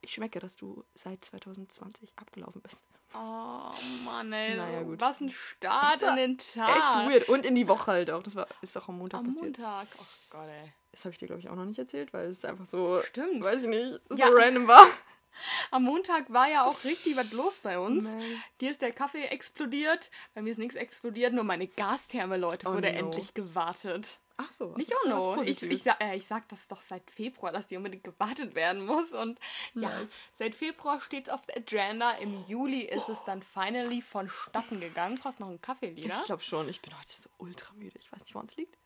[0.01, 2.85] ich schmecke, dass du seit 2020 abgelaufen bist.
[3.13, 3.71] Oh
[4.05, 4.55] Mann, ey.
[4.55, 4.99] Naja, gut.
[4.99, 7.09] Was ein Start in den Echt Tag.
[7.09, 7.29] weird.
[7.29, 8.21] Und in die Woche halt auch.
[8.23, 9.57] Das war, ist auch am Montag Am passiert.
[9.57, 9.87] Montag.
[9.99, 10.73] Oh Gott, ey.
[10.91, 13.41] Das habe ich dir, glaube ich, auch noch nicht erzählt, weil es einfach so, Stimmt.
[13.43, 14.27] weiß ich nicht, so Ja.
[14.29, 14.85] random war.
[15.71, 18.03] Am Montag war ja auch richtig was los bei uns.
[18.05, 18.41] Nein.
[18.59, 20.09] Dir ist der Kaffee explodiert.
[20.33, 22.97] Bei mir ist nichts explodiert, nur meine Gastherme, Leute, Oh wurde no.
[22.97, 24.19] endlich gewartet.
[24.37, 24.73] Ach so.
[24.77, 25.41] Nicht oh no.
[25.41, 28.85] Ich, ich, sag, äh, ich sag das doch seit Februar, dass die unbedingt gewartet werden
[28.85, 29.11] muss.
[29.11, 29.39] Und
[29.73, 30.11] ja, Nice.
[30.33, 32.11] seit Februar steht es auf der Agenda.
[32.11, 35.15] Im Juli ist es dann finally vonstatten gegangen.
[35.15, 36.19] Brauchst noch einen Kaffee, Lina?
[36.19, 36.69] Ich glaube schon.
[36.69, 37.97] Ich bin heute so ultra müde.
[37.99, 38.77] Ich weiß nicht, woran es liegt.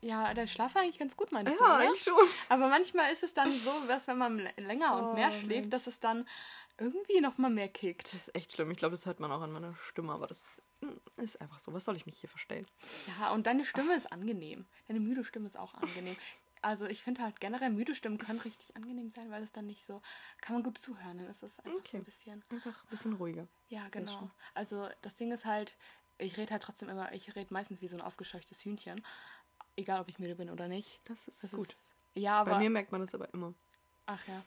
[0.00, 2.14] Ja, der Schlaf war eigentlich ganz gut, meinst du, Ja, ich schon.
[2.48, 5.70] Aber manchmal ist es dann so, dass wenn man länger und Oh, mehr schläft, Mensch.
[5.70, 6.28] dass es dann
[6.78, 8.04] irgendwie noch mal mehr kickt.
[8.12, 8.70] Das ist echt schlimm.
[8.70, 10.50] Ich glaube, das hört man auch an meiner Stimme, aber das
[11.16, 11.72] ist einfach so.
[11.72, 12.66] Was soll ich mich hier verstellen?
[13.18, 14.66] Ja, und deine Stimme ist angenehm.
[14.88, 16.16] Deine müde Stimme ist auch angenehm.
[16.62, 19.84] Also ich finde halt generell müde Stimmen können richtig angenehm sein, weil es dann nicht
[19.84, 20.00] so,
[20.40, 21.98] kann man gut zuhören, dann ist es einfach so Okay.
[21.98, 22.42] ein bisschen.
[22.50, 23.46] Einfach ein bisschen ruhiger.
[23.68, 24.18] Ja, Sehr genau.
[24.18, 24.30] schön.
[24.54, 25.76] Also das Ding ist halt,
[26.16, 29.04] ich rede halt trotzdem immer, ich rede meistens wie so ein aufgescheuchtes Hühnchen.
[29.76, 31.00] Egal, ob ich müde bin oder nicht.
[31.04, 31.68] Das ist Das gut.
[31.68, 33.52] Ist, ja, aber Bei mir merkt man das aber immer.
[34.06, 34.42] Ach ja.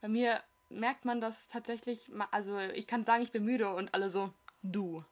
[0.00, 4.08] Bei mir merkt man das tatsächlich, also ich kann sagen, ich bin müde und alle
[4.10, 5.04] so, du,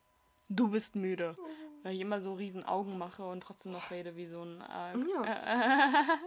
[0.49, 1.37] du bist müde.
[1.83, 4.99] Weil ich immer so riesen Augen mache und trotzdem noch rede wie so ein äh,
[5.09, 5.23] Ja.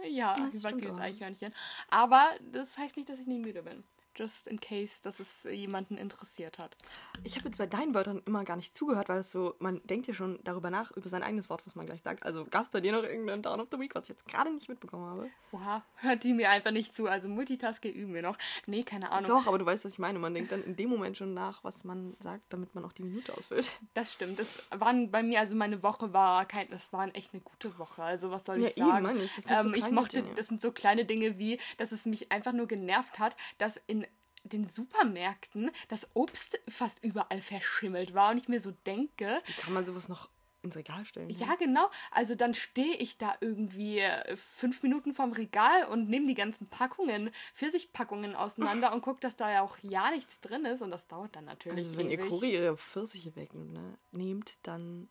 [0.04, 0.98] äh, ja, Das überaktives.
[0.98, 1.52] Eichhörnchen.
[1.90, 3.84] Aber das heißt nicht, dass ich nie müde bin.
[4.16, 6.76] Just in case, dass es jemanden interessiert hat.
[7.24, 10.08] Ich habe jetzt bei deinen Wörtern immer gar nicht zugehört, weil es so, man denkt
[10.08, 12.24] ja schon darüber nach, über sein eigenes Wort, was man gleich sagt.
[12.24, 14.52] Also gab es bei dir noch irgendeinen Down of the Week, was ich jetzt gerade
[14.52, 15.30] nicht mitbekommen habe?
[15.52, 17.06] Oha, hört die mir einfach nicht zu.
[17.08, 18.36] Also Multitaske üben wir noch.
[18.66, 19.28] Nee, keine Ahnung.
[19.30, 20.18] Doch, aber du weißt, was ich meine.
[20.18, 23.02] Man denkt dann in dem Moment schon nach, was man sagt, damit man auch die
[23.04, 23.70] Minute ausfüllt.
[23.94, 24.38] Das stimmt.
[24.38, 28.02] Das waren bei mir, also meine Woche war kein, das war echt eine gute Woche.
[28.02, 29.02] Also was soll Ja, ich eben, sagen?
[29.04, 29.34] meine ich.
[29.36, 30.34] Das sind so ähm, ich kleine mochte, Dinge.
[30.34, 33.99] das sind so kleine Dinge wie, dass es mich einfach nur genervt hat, dass in
[34.44, 39.72] den Supermärkten das Obst fast überall verschimmelt war und ich mir so denke, Wie kann
[39.74, 40.28] man sowas noch
[40.62, 41.30] ins Regal stellen?
[41.30, 46.26] ja genau, also dann stehe ich da irgendwie äh, fünf Minuten vorm Regal und nehme
[46.26, 50.82] die ganzen Packungen, Pfirsichpackungen auseinander und gucke, dass da ja auch ja nichts drin ist
[50.82, 52.28] und das dauert dann natürlich Also wenn ihr ewig.
[52.28, 55.08] Cori ihre Pfirsiche wegnehmt, ne, nehmt, dann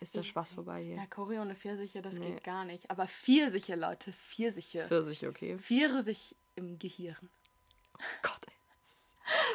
[0.00, 0.96] ist der Spaß vorbei hier.
[0.96, 2.30] Ja, Choreo ohne Pfirsiche, das Nee.
[2.30, 2.90] geht gar nicht.
[2.90, 4.86] Aber Pfirsiche, Leute, Pfirsiche.
[4.86, 5.58] Pfirsiche, okay.
[5.58, 7.28] Pfirsiche im Gehirn.
[8.22, 8.39] Gott.
[8.39, 8.39] Oh,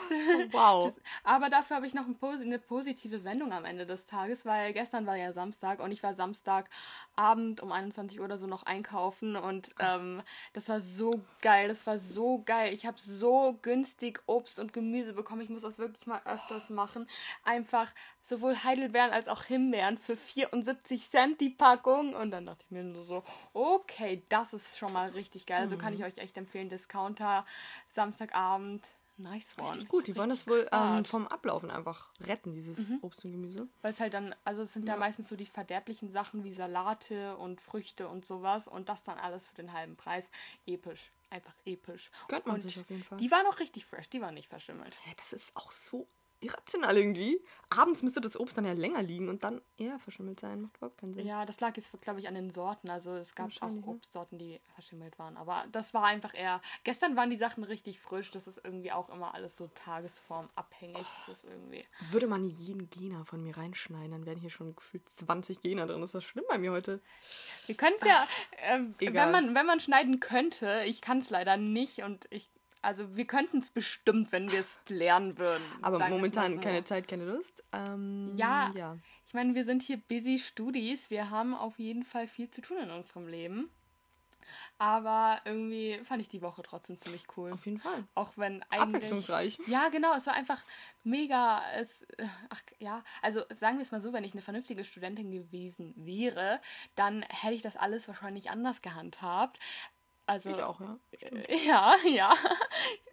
[0.51, 0.85] wow.
[0.85, 4.73] Das, aber dafür habe ich noch ein, eine positive Wendung am Ende des Tages, weil
[4.73, 9.35] gestern war ja Samstag und ich war Samstagabend um 21 Uhr oder so noch einkaufen
[9.35, 10.21] und ähm,
[10.53, 12.73] das war so geil, das war so geil.
[12.73, 15.41] Ich habe so günstig Obst und Gemüse bekommen.
[15.41, 17.07] Ich muss das wirklich mal öfters machen.
[17.43, 22.13] Einfach sowohl Heidelbeeren als auch Himbeeren für 74 Cent die Packung.
[22.13, 25.61] Und dann dachte ich mir nur so, okay, das ist schon mal richtig geil.
[25.61, 26.05] Also kann ich mhm.
[26.05, 27.45] euch echt empfehlen, Discounter,
[27.87, 28.85] Samstagabend
[29.17, 29.71] Nice one.
[29.71, 32.99] Richtig gut, die wollen das wohl ähm, vom Ablaufen einfach retten, dieses mhm.
[33.01, 33.67] Obst und Gemüse.
[33.81, 34.93] Weil es halt dann, also es sind ja.
[34.93, 34.99] ja.
[34.99, 39.47] meistens so die verderblichen Sachen wie Salate und Früchte und sowas und das dann alles
[39.47, 40.29] für den halben Preis.
[40.65, 41.11] Episch.
[41.29, 42.11] Einfach episch.
[42.27, 43.17] Gönnt man und sich auf jeden Fall.
[43.17, 44.95] Die war noch richtig fresh, die war nicht verschimmelt.
[45.05, 46.07] Ja, das ist auch so
[46.41, 47.41] irrational irgendwie.
[47.69, 50.61] Abends müsste das Obst dann ja länger liegen und dann eher verschimmelt sein.
[50.61, 51.25] Macht überhaupt keinen Sinn.
[51.25, 52.89] Ja, das lag jetzt, glaube ich, an den Sorten.
[52.89, 55.35] Also es gab auch Obstsorten, die verschimmelt waren.
[55.37, 56.61] Aber das war einfach eher.
[56.83, 58.31] Gestern waren die Sachen richtig frisch.
[58.31, 61.05] Das ist irgendwie auch immer alles so tagesformabhängig.
[61.27, 61.83] Das ist irgendwie.
[62.11, 66.03] Würde man jeden Gena von mir reinschneiden, dann wären hier schon gefühlt 20 Gena drin.
[66.03, 66.99] Ist das schlimm bei mir heute.
[67.65, 68.27] Wir können es ja,
[68.61, 72.49] äh, wenn, man, wenn man schneiden könnte, ich kann es leider nicht und ich
[72.85, 75.63] also wir könnten es bestimmt, wenn wir es lernen würden.
[75.81, 76.59] Aber momentan so.
[76.61, 77.63] keine Zeit, keine Lust.
[77.73, 81.09] Ähm, ja, ja, ich meine, wir sind hier busy Studis.
[81.09, 83.69] Wir haben auf jeden Fall viel zu tun in unserem Leben.
[84.77, 87.51] Aber irgendwie fand ich die Woche trotzdem ziemlich cool.
[87.53, 88.03] Auf jeden Fall.
[88.13, 88.95] Auch wenn eigentlich.
[88.95, 89.59] Abwechslungsreich.
[89.67, 90.15] Ja, genau.
[90.15, 90.61] Es war einfach
[91.03, 91.61] mega.
[91.75, 92.05] Es,
[92.49, 96.59] ach ja, also sagen wir es mal so, wenn ich eine vernünftige Studentin gewesen wäre,
[96.95, 99.59] dann hätte ich das alles wahrscheinlich anders gehandhabt.
[100.27, 100.97] Also, ich auch, ja.
[101.21, 102.33] Äh, ja, ja.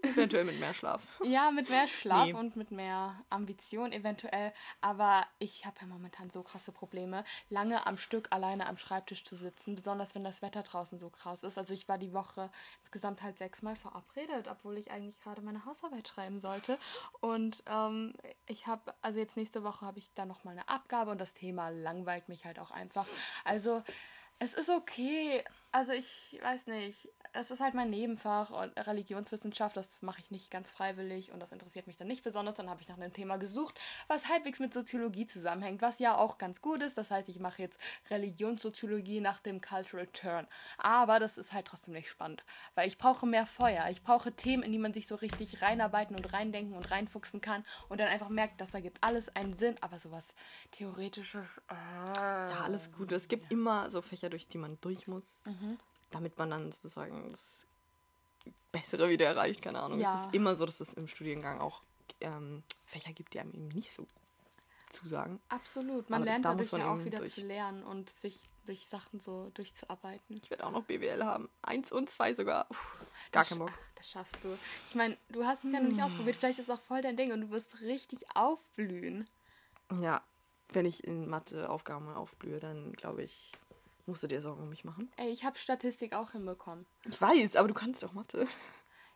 [0.03, 1.03] Eventuell mit mehr Schlaf.
[1.23, 2.33] Ja, mit mehr Schlaf nee.
[2.33, 4.53] und mit mehr Ambition eventuell.
[4.81, 9.37] Aber ich habe ja momentan so krasse Probleme, lange am Stück alleine am Schreibtisch zu
[9.37, 11.59] sitzen, besonders wenn das Wetter draußen so krass ist.
[11.59, 16.09] Also ich war die Woche insgesamt halt sechsmal verabredet, obwohl ich eigentlich gerade meine Hausarbeit
[16.09, 16.79] schreiben sollte.
[17.21, 18.15] Und ähm,
[18.47, 21.69] ich habe, also jetzt nächste Woche habe ich dann nochmal eine Abgabe und das Thema
[21.69, 23.07] langweilt mich halt auch einfach.
[23.45, 23.83] Also
[24.39, 25.45] es ist okay.
[25.73, 27.09] Also ich weiß nicht.
[27.35, 31.51] Es ist halt mein Nebenfach und Religionswissenschaft, das mache ich nicht ganz freiwillig und das
[31.51, 32.57] interessiert mich dann nicht besonders.
[32.57, 36.37] Dann habe ich nach einem Thema gesucht, was halbwegs mit Soziologie zusammenhängt, was ja auch
[36.37, 36.99] ganz gut ist.
[36.99, 40.47] Das heißt, ich mache jetzt Religionssoziologie nach dem Cultural Turn.
[40.77, 43.89] Aber das ist halt trotzdem nicht spannend, weil ich brauche mehr Feuer.
[43.91, 47.65] Ich brauche Themen, in die man sich so richtig reinarbeiten und reindenken und reinfuchsen kann
[47.89, 49.77] und dann einfach merkt, das ergibt alles einen Sinn.
[49.81, 50.35] Aber sowas
[50.73, 51.49] Theoretisches.
[51.71, 53.11] Äh, ja, alles gut.
[53.11, 55.41] Es gibt immer so Fächer, durch die man durch muss.
[55.47, 55.79] Mhm
[56.13, 57.67] damit man dann sozusagen das
[58.71, 60.01] Bessere wieder erreicht, keine Ahnung.
[60.01, 60.15] Ja.
[60.15, 61.83] Es ist immer so, dass es im Studiengang auch
[62.21, 64.07] ähm, Fächer gibt, die einem eben nicht so
[64.91, 65.41] zusagen.
[65.49, 66.11] Absolut.
[66.11, 67.33] Man Aber lernt da dadurch man ja auch wieder durch.
[67.33, 70.37] zu lernen und sich durch Sachen so durchzuarbeiten.
[70.43, 71.49] Ich werde auch noch BWL haben.
[71.63, 72.65] Eins und zwei sogar.
[72.67, 72.77] Puh,
[73.33, 73.73] gar kein Bock.
[73.73, 74.57] Ach, das schaffst du.
[74.89, 76.07] Ich meine, du hast es ja noch nicht hm.
[76.07, 76.37] ausprobiert.
[76.37, 79.29] Vielleicht ist es auch voll dein Ding und du wirst richtig aufblühen.
[80.01, 80.23] Ja,
[80.71, 83.53] wenn ich in Mathe Aufgaben aufblühe, dann glaube ich,
[84.07, 85.11] Musst du dir Sorgen um mich machen?
[85.17, 86.87] Ey, ich habe Statistik auch hinbekommen.
[87.09, 88.47] Ich weiß, aber du kannst doch Mathe.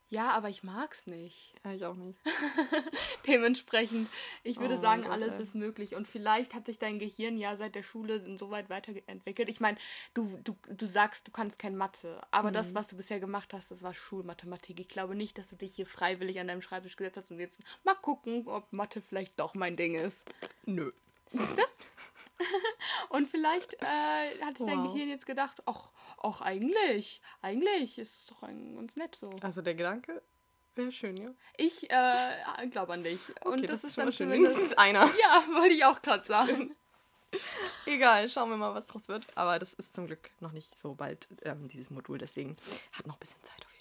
[0.08, 1.52] Ja, aber ich mag's nicht.
[1.64, 2.16] Ja, ich auch nicht.
[3.26, 4.08] Dementsprechend,
[4.44, 5.42] ich würde oh sagen, Gott, alles ey.
[5.42, 5.96] ist möglich.
[5.96, 9.48] Und vielleicht hat sich dein Gehirn ja seit der Schule insoweit weiterentwickelt.
[9.48, 9.78] Ich meine,
[10.14, 12.20] du, du, du sagst, du kannst kein Mathe.
[12.30, 12.54] Aber mhm.
[12.54, 14.78] das, was du bisher gemacht hast, das war Schulmathematik.
[14.78, 17.58] Ich glaube nicht, dass du dich hier freiwillig an deinem Schreibtisch gesetzt hast und jetzt
[17.82, 20.24] mal gucken, ob Mathe vielleicht doch mein Ding ist.
[20.66, 20.92] Nö.
[21.30, 21.62] Siehst du?
[23.10, 24.74] und vielleicht äh, hat sich wow.
[24.74, 25.90] dein Gehirn jetzt gedacht, ach,
[26.22, 29.30] ach, eigentlich, eigentlich ist es doch ein, ganz nett so.
[29.40, 30.22] Also der Gedanke
[30.74, 31.30] wäre schön, ja.
[31.56, 33.20] Ich äh, glaube an dich.
[33.40, 34.28] Okay, und das, das ist dann schön.
[34.28, 35.08] Mindestens einer.
[35.20, 36.56] Ja, wollte ich auch gerade sagen.
[36.56, 36.76] Schön.
[37.86, 39.26] Egal, schauen wir mal, was draus wird.
[39.36, 42.18] Aber das ist zum Glück noch nicht so bald, ähm, dieses Modul.
[42.18, 42.56] Deswegen
[42.92, 43.75] hat noch ein bisschen Zeit auf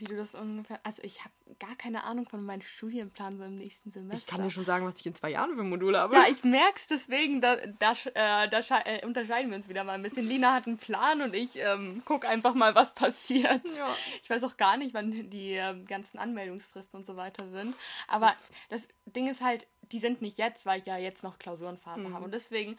[0.00, 0.80] wie du das ungefähr.
[0.82, 4.16] Also ich habe gar keine Ahnung von meinem Studienplan so im nächsten Semester.
[4.16, 6.14] Ich kann dir schon sagen, was ich in zwei Jahren für Module habe.
[6.14, 9.92] Ja, ich merke es deswegen, da, da, äh, da äh, unterscheiden wir uns wieder mal
[9.92, 10.26] ein bisschen.
[10.26, 13.62] Lina hat einen Plan und ich ähm, gucke einfach mal, was passiert.
[13.76, 13.88] Ja.
[14.22, 17.74] Ich weiß auch gar nicht, wann die äh, ganzen Anmeldungsfristen und so weiter sind.
[18.08, 18.34] Aber
[18.68, 22.14] das Ding ist halt, die sind nicht jetzt, weil ich ja jetzt noch Klausurenphase mhm.
[22.14, 22.24] habe.
[22.24, 22.76] Und deswegen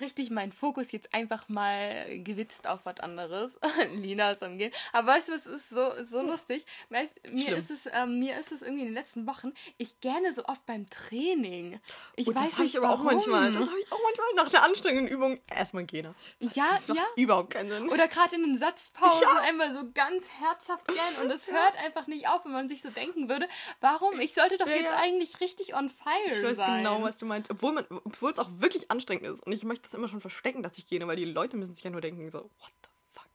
[0.00, 3.58] richtig meinen Fokus jetzt einfach mal gewitzt auf was anderes.
[3.94, 4.72] Lina ist am Gehen.
[4.92, 6.64] Aber weißt du, es ist so, so lustig.
[6.90, 10.32] Weißt, mir, ist es, ähm, mir ist es irgendwie in den letzten Wochen, ich gerne
[10.32, 11.80] so oft beim Training.
[12.16, 13.52] Ich Und weiß das habe ich aber auch manchmal.
[13.52, 16.14] Das habe ich auch manchmal nach einer anstrengenden Übung erstmal gehen.
[16.40, 17.04] Ja, das ja.
[17.16, 17.88] Überhaupt keinen Sinn.
[17.88, 19.40] Oder gerade in den Satzpausen ja.
[19.40, 21.24] einmal so ganz herzhaft gern.
[21.24, 23.48] Und es hört einfach nicht auf, wenn man sich so denken würde,
[23.80, 24.20] warum?
[24.20, 26.38] Ich sollte doch ja, jetzt eigentlich richtig on fire sein.
[26.38, 26.78] Ich weiß sein.
[26.78, 27.50] genau, was du meinst.
[27.50, 29.46] Obwohl es auch wirklich anstrengend ist.
[29.46, 31.84] Und ich möchte das immer schon verstecken, dass ich gehe, weil die Leute müssen sich
[31.84, 33.28] ja nur denken, so, what the fuck?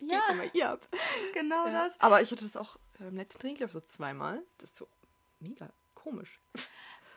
[0.00, 0.20] Ja.
[0.26, 0.86] Geht immer ihr ab.
[1.34, 1.86] Genau Ja.
[1.88, 2.00] das.
[2.00, 4.42] Aber ich hatte das auch beim letzten Training, glaube ich, so zweimal.
[4.58, 4.88] Das ist so
[5.40, 6.38] mega komisch.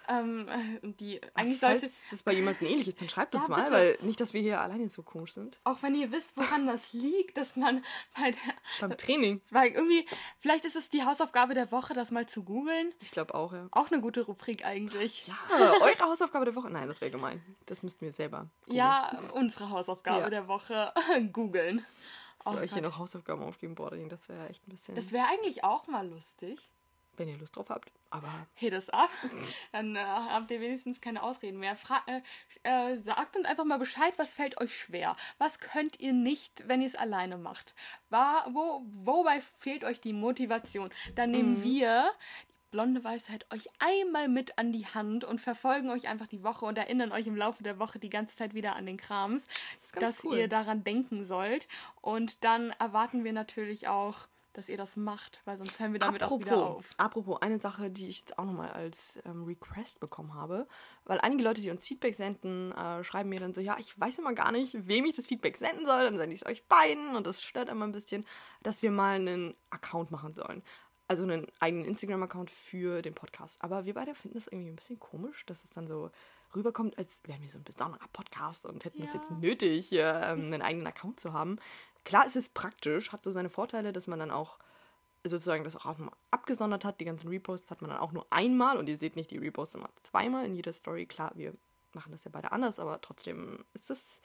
[0.08, 3.50] Ähm, äh, die, eigentlich Falls sollte, das bei jemandem ähnlich ist, dann schreibt Ja, uns
[3.50, 3.72] mal, bitte.
[3.74, 5.58] weil nicht, dass wir hier alleine so komisch sind.
[5.64, 7.84] auch wenn ihr wisst, woran das liegt, dass man
[8.16, 8.40] bei der,
[8.88, 9.42] Beim Training.
[9.52, 10.06] weil irgendwie,
[10.40, 12.94] vielleicht ist es die Hausaufgabe der Woche, das mal zu googeln.
[13.00, 13.68] Ich glaube auch, ja.
[13.72, 15.28] Auch eine gute Rubrik eigentlich.
[15.28, 15.38] Ja,
[15.82, 16.70] eure Hausaufgabe der Woche.
[16.70, 17.42] Nein, das wäre gemein.
[17.66, 18.48] Das müssten wir selber.
[18.66, 18.78] googeln.
[18.78, 20.30] Ja, unsere Hausaufgabe Ja.
[20.30, 20.94] der Woche.
[21.34, 21.86] googeln.
[22.44, 24.94] Wir Oh euch hier noch Hausaufgaben aufgeben, boah, das wäre echt ein bisschen.
[24.96, 26.60] Das wäre eigentlich auch mal lustig.
[27.18, 27.92] Wenn ihr Lust drauf habt.
[28.10, 29.10] Aber Hit es ab.
[29.72, 31.76] Dann äh, habt ihr wenigstens keine Ausreden mehr.
[31.76, 32.22] Fra äh,
[32.64, 35.16] äh, sagt uns einfach mal Bescheid, was fällt euch schwer?
[35.38, 37.74] Was könnt ihr nicht, wenn ihr es alleine macht?
[38.10, 40.90] War, wo, wobei fehlt euch die Motivation?
[41.16, 42.12] Dann nehmen wir
[42.50, 46.66] die blonde Weisheit euch einmal mit an die Hand und verfolgen euch einfach die Woche
[46.66, 49.46] und erinnern euch im Laufe der Woche die ganze Zeit wieder an den Krams,
[49.94, 50.38] ganz dass cool.
[50.40, 51.70] ihr daran denken sollt.
[52.02, 56.24] Und dann erwarten wir natürlich auch, dass ihr das macht, weil sonst hören wir damit
[56.24, 56.90] auch wieder auf.
[56.98, 60.68] apropos, eine Sache, die ich jetzt auch nochmal als ähm, Request bekommen habe,
[61.04, 64.20] weil einige Leute, die uns Feedback senden, äh, schreiben mir dann so, ja, ich weiß
[64.20, 67.16] immer gar nicht, wem ich das Feedback senden soll, dann sende ich es euch beiden
[67.16, 68.26] und das stört immer ein bisschen,
[68.64, 70.64] dass wir mal einen Account machen sollen.
[71.08, 73.58] Also einen eigenen Instagram-Account für den Podcast.
[73.62, 76.10] Aber wir beide finden das irgendwie ein bisschen komisch, dass es dann so
[76.56, 79.20] rüberkommt, als wären wir so ein besonderer Podcast und hätten es Ja.
[79.20, 81.60] jetzt nötig, hier ähm, einen eigenen Account zu haben.
[82.06, 84.58] Klar, es ist praktisch, hat so seine Vorteile, dass man dann auch
[85.24, 85.96] sozusagen das auch
[86.32, 87.00] abgesondert hat.
[87.00, 89.76] Die ganzen Reposts hat man dann auch nur einmal und ihr seht nicht die Reposts
[89.76, 91.08] immer zweimal in jeder Story.
[91.08, 91.54] Klar, wir
[91.94, 94.22] machen das ja beide anders, aber trotzdem ist das.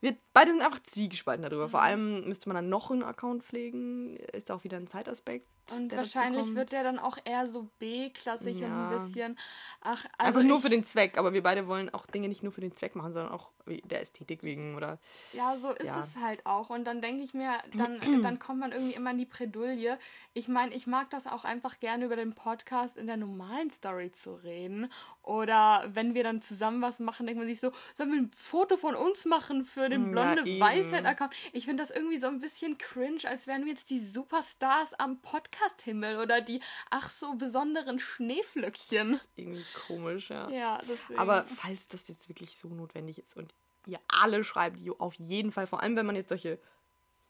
[0.00, 1.66] Wir beide sind einfach zwiegespalten darüber.
[1.66, 1.70] Mhm.
[1.70, 4.16] Vor allem müsste man dann noch einen Account pflegen.
[4.16, 5.48] Ist auch wieder ein Zeitaspekt.
[5.72, 8.86] Und wahrscheinlich wird der dann auch eher so B-klassig und Ja.
[8.86, 9.38] ein bisschen.
[9.80, 12.42] Ach, also Einfach nur ich, für den Zweck, aber wir beide wollen auch Dinge nicht
[12.42, 14.98] nur für den Zweck machen, sondern auch der Ästhetik wegen oder
[15.32, 16.00] Ja, so ist Ja.
[16.00, 16.70] es halt auch.
[16.70, 19.98] Und dann denke ich mir, dann, dann kommt man irgendwie immer in die Bredouille.
[20.32, 24.10] Ich meine, ich mag das auch einfach gerne über den Podcast in der normalen Story
[24.10, 24.90] zu reden.
[25.22, 28.76] Oder wenn wir dann zusammen was machen, denkt man sich so, sollen wir ein Foto
[28.78, 30.60] von uns machen für den Ja, blonde eben.
[30.60, 31.34] Weisheit-Account?
[31.52, 35.20] Ich finde das irgendwie so ein bisschen cringe, als wären wir jetzt die Superstars am
[35.58, 39.14] Podcast-Himmel oder die ach so besonderen Schneeflöckchen.
[39.14, 40.48] ist irgendwie komisch, ja.
[40.50, 41.18] Ja, deswegen.
[41.18, 43.54] Aber falls das jetzt wirklich so notwendig ist und
[43.86, 46.58] ihr alle schreibt, die auf jeden Fall, vor allem wenn man jetzt solche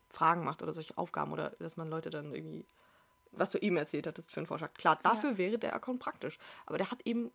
[0.08, 2.64] Fragen macht oder solche Aufgaben oder dass man Leute dann irgendwie,
[3.32, 4.72] was du eben erzählt hattest für einen Vorschlag.
[4.74, 6.38] Klar, dafür wäre der Account praktisch.
[6.66, 7.30] Aber der hat eben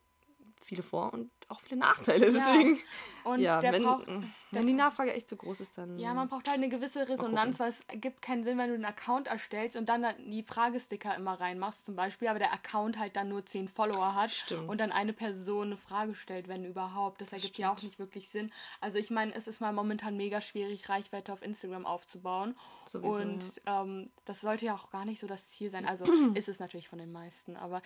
[0.66, 2.26] viele Vor- und auch viele Nachteile.
[2.32, 2.80] Deswegen,
[3.24, 4.08] Und ja, der wenn, braucht-
[4.52, 5.98] wenn die Nachfrage echt so groß ist, dann.
[6.00, 8.86] Ja, man braucht halt eine gewisse Resonanz, weil es gibt keinen Sinn, wenn du einen
[8.86, 13.30] Account erstellst und dann die Fragesticker immer reinmachst zum Beispiel, aber der Account halt dann
[13.30, 14.70] nur 10 Follower hat Stimmt.
[14.70, 17.22] und dann eine Person eine Frage stellt, wenn überhaupt.
[17.22, 18.52] Das ergibt ja auch nicht wirklich Sinn.
[18.80, 22.56] Also ich meine, es ist mal momentan mega schwierig, Reichweite auf Instagram aufzubauen.
[22.88, 25.86] Sowieso, und ähm, das sollte ja auch gar nicht so das Ziel sein.
[25.88, 27.82] Also ist es natürlich von den meisten, aber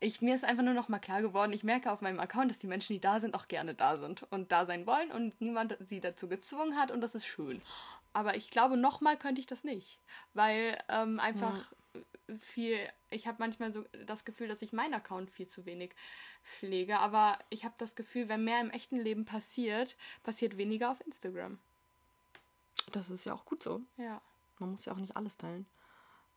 [0.00, 2.58] ich, mir ist einfach nur noch mal klar geworden, ich merke auf meinem Account, dass
[2.58, 5.76] die Menschen, die da sind, auch gerne da sind und da sein wollen und niemand
[5.80, 7.60] sie dazu gezwungen hat und das ist schön.
[8.12, 9.98] Aber ich glaube, noch mal könnte ich das nicht,
[10.32, 11.70] weil ähm, einfach
[12.38, 12.78] viel,
[13.10, 15.94] ich habe manchmal so das Gefühl, dass ich meinen Account viel zu wenig
[16.42, 21.04] pflege, aber ich habe das Gefühl, wenn mehr im echten Leben passiert, passiert weniger auf
[21.04, 21.58] Instagram.
[22.92, 23.82] Das ist ja auch gut so.
[23.98, 24.20] Ja.
[24.58, 25.66] Man muss ja auch nicht alles teilen.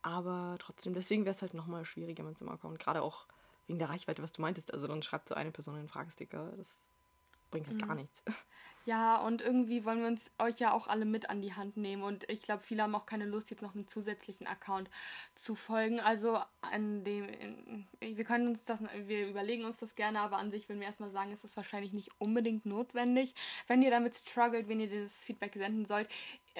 [0.02, 2.78] Aber trotzdem, deswegen wäre es halt nochmal schwieriger mit so einem Account.
[2.78, 3.26] Gerade auch
[3.68, 4.74] wegen der Reichweite, was du meintest.
[4.74, 6.52] Also dann schreibt so eine Person einen Fragesticker.
[6.58, 6.90] Das
[7.52, 7.88] bringt halt Mhm.
[7.88, 8.22] gar nichts.
[8.86, 12.04] Ja, und irgendwie wollen wir uns euch ja auch alle mit an die Hand nehmen.
[12.04, 14.90] Und ich glaube, viele haben auch keine Lust, jetzt noch einen zusätzlichen Account
[15.36, 16.00] zu folgen.
[16.02, 20.52] Also an dem, in- wir können uns das, wir überlegen uns das gerne, aber an
[20.52, 23.34] sich würden wir erstmal sagen, ist das wahrscheinlich nicht unbedingt notwendig.
[23.68, 26.10] Wenn ihr damit struggelt, wenn ihr das Feedback senden sollt,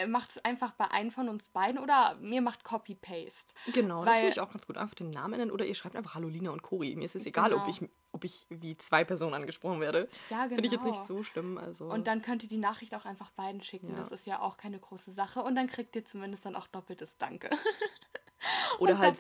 [0.08, 3.54] macht es einfach bei einem von uns beiden oder mir macht Copy-Paste.
[3.74, 4.78] Genau, das finde ich auch ganz gut.
[4.78, 6.96] Einfach den Namen ändern oder ihr schreibt einfach Hallo Lina und Cori.
[6.96, 7.70] Mir ist es egal, ob, Genau.
[7.84, 10.10] ich, ob ich wie zwei Personen angesprochen werde.
[10.32, 11.06] Ja, Finde ich jetzt nicht genau.
[11.20, 11.60] so schlimm.
[11.60, 13.90] Also Und dann könnt ihr die Nachricht auch einfach beiden schicken.
[13.90, 13.96] Ja.
[13.96, 15.42] Das ist ja auch keine große Sache.
[15.42, 17.50] Und dann kriegt ihr zumindest dann auch doppeltes Danke.
[18.80, 19.18] oder halt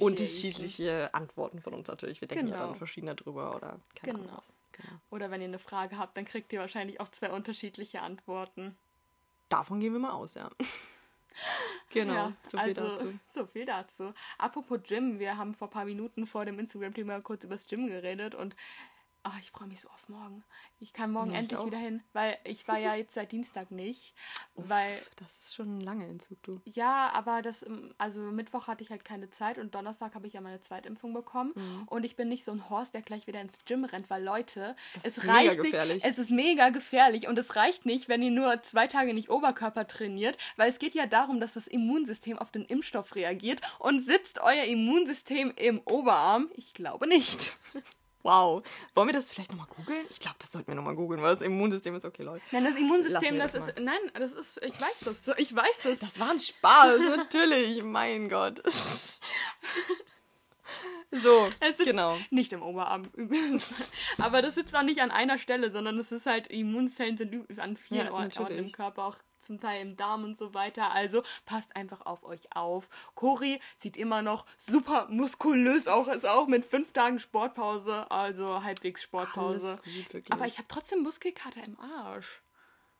[0.00, 2.20] unterschiedliche Antworten von uns natürlich.
[2.20, 2.68] Wir denken ja Genau.
[2.68, 4.30] dann verschiedener drüber oder keine Genau.
[4.30, 4.42] Ahnung.
[4.72, 5.00] Genau.
[5.10, 8.76] Oder wenn ihr eine Frage habt, dann kriegt ihr wahrscheinlich auch zwei unterschiedliche Antworten.
[9.48, 10.50] Davon gehen wir mal aus, ja.
[11.90, 13.18] genau, Ja, so viel also, dazu.
[13.32, 14.14] So viel dazu.
[14.38, 17.86] Apropos Gym, wir haben vor ein paar Minuten vor dem Instagram-Thema kurz über das Gym
[17.86, 18.56] geredet und
[19.26, 20.44] Ach, ich freue mich so auf morgen.
[20.80, 23.70] Ich kann morgen Ja, ich endlich wieder hin, weil ich war ja jetzt seit Dienstag
[23.70, 24.12] nicht.
[24.54, 26.60] Uff, weil, Das ist schon lange Entzug, du.
[26.66, 30.34] ja, aber das, ähm, also Mittwoch hatte ich halt keine Zeit und Donnerstag habe ich
[30.34, 31.52] ja meine Zweitimpfung bekommen.
[31.54, 31.84] Mhm.
[31.86, 34.76] Und ich bin nicht so ein Horst, der gleich wieder ins Gym rennt, weil Leute,
[34.94, 35.94] Das es ist mega reicht gefährlich.
[35.94, 36.06] nicht.
[36.06, 39.86] Es ist mega gefährlich und es reicht nicht, wenn ihr nur zwei Tage nicht Oberkörper
[39.86, 44.40] trainiert, weil es geht ja darum, dass das Immunsystem auf den Impfstoff reagiert und sitzt
[44.40, 46.50] euer Immunsystem im Oberarm?
[46.56, 47.54] Ich glaube nicht.
[48.24, 48.62] Wow.
[48.94, 50.06] Wollen wir das vielleicht nochmal googeln?
[50.08, 52.42] Ich glaube, das sollten wir nochmal googeln, weil das Immunsystem ist okay, Leute.
[52.52, 53.78] Nein, das Immunsystem, das das ist.
[53.78, 54.60] Nein, das ist.
[54.64, 55.38] Ich weiß das.
[55.38, 55.98] Ich weiß das.
[55.98, 57.84] Das war ein Spaß, natürlich.
[57.84, 58.60] Mein Gott.
[61.10, 62.18] So, Es sitzt genau.
[62.30, 63.72] nicht im Oberarm übrigens.
[64.18, 67.76] Aber das sitzt auch nicht an einer Stelle, sondern es ist halt, Immunzellen sind an
[67.76, 68.72] vielen Ja, Orten im.
[68.72, 70.90] Körper, auch zum Teil im Darm und so weiter.
[70.92, 72.88] Also passt einfach auf euch auf.
[73.14, 79.02] Cori sieht immer noch super muskulös auch, ist auch mit fünf Tagen Sportpause, also halbwegs
[79.02, 79.78] Sportpause.
[80.10, 80.24] Gut.
[80.30, 82.40] Aber ich habe trotzdem Muskelkater im Arsch.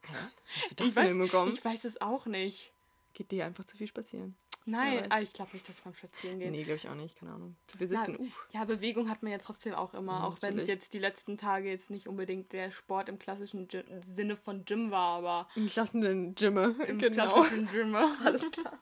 [0.09, 2.73] Hast du das ich, weiß, ich weiß es auch nicht.
[3.15, 4.37] Geht dir einfach zu viel spazieren?
[4.67, 5.07] Nein, weiß.
[5.11, 6.53] ah, ich glaube nicht, dass vom Spazieren gehen.
[6.53, 7.57] Nee, glaube ich auch nicht, keine Ahnung.
[7.67, 8.47] Zu viel Na, sitzen, uff.
[8.53, 11.37] Ja, Bewegung hat man ja trotzdem auch immer, Ja, auch wenn es jetzt die letzten
[11.37, 15.69] Tage jetzt nicht unbedingt der Sport im klassischen Gy Sinne von Gym war, aber Im
[15.69, 17.35] klassenden Gymme, im genau.
[17.35, 17.95] klassischen Gym.
[18.25, 18.79] Alles klar.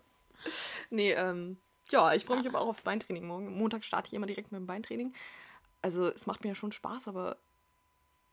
[0.91, 1.57] Nee, ähm,
[1.91, 3.57] ja, ich freue mich aber auch auf Beintraining morgen.
[3.57, 5.13] Montag starte ich immer direkt mit dem Beintraining.
[5.83, 7.37] Also es macht mir ja schon Spaß, aber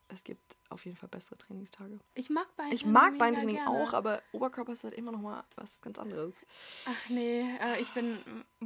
[0.09, 1.99] es gibt auf jeden Fall bessere Trainingstage.
[2.15, 2.75] Ich mag Beintraining.
[2.75, 3.69] Ich mag Beintraining gerne.
[3.71, 6.35] auch, aber Oberkörper ist halt immer noch mal was ganz anderes.
[6.85, 8.17] Ach nee, äh, ich bin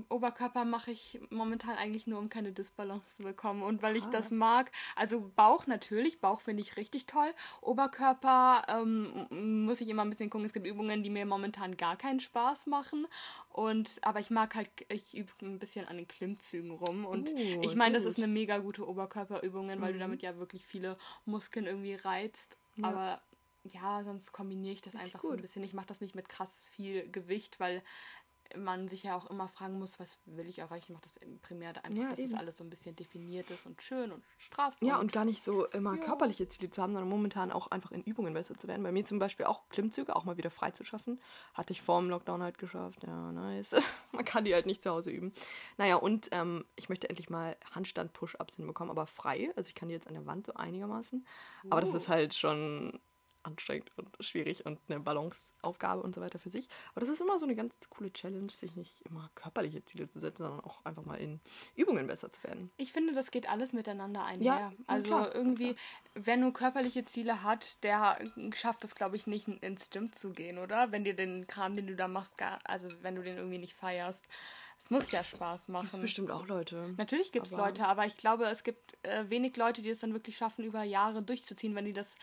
[0.10, 4.10] Oberkörper mache ich momentan eigentlich nur, um keine Disbalance zu bekommen und weil ich Ah.
[4.12, 4.72] das mag.
[4.96, 7.32] Also Bauch natürlich, Bauch finde ich richtig toll.
[7.62, 10.46] Oberkörper ähm, muss ich immer ein bisschen gucken.
[10.46, 13.08] Es gibt Übungen, die mir momentan gar keinen Spaß machen
[13.50, 17.62] und aber ich mag halt, ich übe ein bisschen an den Klimmzügen rum und Oh,
[17.62, 18.24] ich meine, das ist gut.
[18.24, 20.02] eine mega gute Oberkörperübungen, weil du Mhm.
[20.02, 22.58] damit ja wirklich viele Muskeln irgendwie reizt.
[22.76, 22.88] Ja.
[22.90, 23.22] Aber
[23.64, 25.42] ja, sonst kombiniere ich das Richtig einfach so ein gut.
[25.42, 25.64] bisschen.
[25.64, 27.82] Ich mache das nicht mit krass viel Gewicht, weil
[28.58, 30.86] man sich ja auch immer fragen muss, was will ich erreichen.
[30.86, 32.36] Ich mache das primär einfach, Ja, dass das eben.
[32.38, 34.76] alles so ein bisschen definiert ist und schön und straff.
[34.82, 36.04] Ja, und gar nicht so immer Ja.
[36.04, 38.84] körperliche Ziele zu haben, sondern momentan auch einfach in Übungen besser zu werden.
[38.84, 41.20] Bei mir zum Beispiel auch Klimmzüge auch mal wieder frei zu schaffen.
[41.54, 43.04] Hatte ich vor dem Lockdown halt geschafft.
[43.04, 43.76] Ja, nice.
[44.12, 45.34] Man kann die halt nicht zu Hause üben.
[45.78, 49.52] Naja, und ähm, ich möchte endlich mal Handstand-Push-Ups hinbekommen, aber frei.
[49.56, 51.26] Also ich kann die jetzt an der Wand so einigermaßen.
[51.70, 51.98] Aber das Uh.
[51.98, 53.00] ist halt schon
[53.44, 56.68] anstrengend und schwierig und eine Balanceaufgabe und so weiter für sich.
[56.92, 60.20] Aber das ist immer so eine ganz coole Challenge, sich nicht immer körperliche Ziele zu
[60.20, 61.40] setzen, sondern auch einfach mal in
[61.76, 62.72] Übungen besser zu werden.
[62.78, 64.46] Ich finde, das geht alles miteinander einher.
[64.46, 65.76] Ja, also klar, irgendwie,
[66.16, 68.20] wer nur körperliche Ziele hat, der
[68.56, 70.92] schafft es, glaube ich, nicht ins Gym zu gehen, oder?
[70.92, 73.74] Wenn dir den Kram, den du da machst, gar, also wenn du den irgendwie nicht
[73.74, 74.26] feierst.
[74.84, 75.84] Es muss ja Spaß machen.
[75.84, 76.94] Gibt es bestimmt auch Leute.
[76.98, 80.12] Natürlich gibt es Leute, aber ich glaube, es gibt äh, wenig Leute, die es dann
[80.12, 82.16] wirklich schaffen, über Jahre durchzuziehen, wenn die das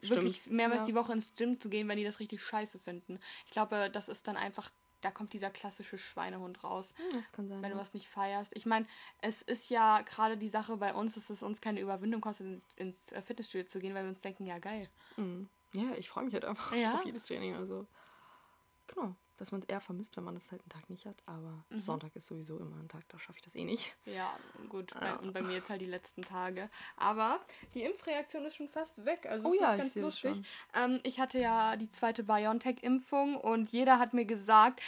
[0.00, 0.86] wirklich mehrmals ja.
[0.86, 3.20] die Woche ins Gym zu gehen, wenn die das richtig scheiße finden.
[3.44, 4.70] Ich glaube, das ist dann einfach,
[5.02, 7.60] da kommt dieser klassische Schweinehund raus, Das kann sein.
[7.60, 7.82] wenn du ja.
[7.82, 8.56] was nicht feierst.
[8.56, 8.86] Ich meine,
[9.20, 12.62] es ist ja gerade die Sache bei uns, dass es uns keine Überwindung kostet, in-
[12.76, 14.88] ins äh, Fitnessstudio zu gehen, weil wir uns denken, ja geil.
[15.18, 15.50] Mhm.
[15.74, 16.94] Ja, ich freue mich halt einfach Ja.
[16.98, 17.54] auf jedes Training.
[17.56, 17.86] Also,
[18.86, 21.16] genau, dass man es eher vermisst, wenn man das halt einen Tag nicht hat.
[21.26, 21.80] Aber Mhm.
[21.80, 23.94] Sonntag ist sowieso immer ein Tag, da schaffe ich das eh nicht.
[24.06, 24.36] Ja,
[24.68, 24.92] gut.
[24.98, 25.16] Bei, Ja.
[25.16, 26.68] und bei mir jetzt halt die letzten Tage.
[26.96, 27.40] Aber
[27.74, 29.26] die Impfreaktion ist schon fast weg.
[29.28, 30.46] Also Oh es ja, ist ich ganz das lustig.
[30.74, 34.80] Ähm, ich hatte ja die zweite BioNTech-Impfung und jeder hat mir gesagt,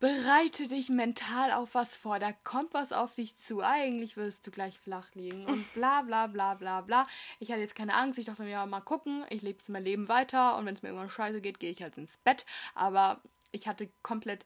[0.00, 2.18] bereite dich mental auf was vor.
[2.18, 3.62] Da kommt was auf dich zu.
[3.62, 5.46] Eigentlich wirst du gleich flach liegen.
[5.46, 7.06] Und bla bla bla bla bla.
[7.38, 8.18] Ich hatte jetzt keine Angst.
[8.18, 9.24] Ich dachte mir, ja, mal gucken.
[9.30, 10.56] Ich lebe jetzt mein Leben weiter.
[10.56, 12.44] Und wenn es mir irgendwann scheiße geht, gehe ich halt ins Bett.
[12.74, 13.20] Aber
[13.54, 14.44] ich hatte komplett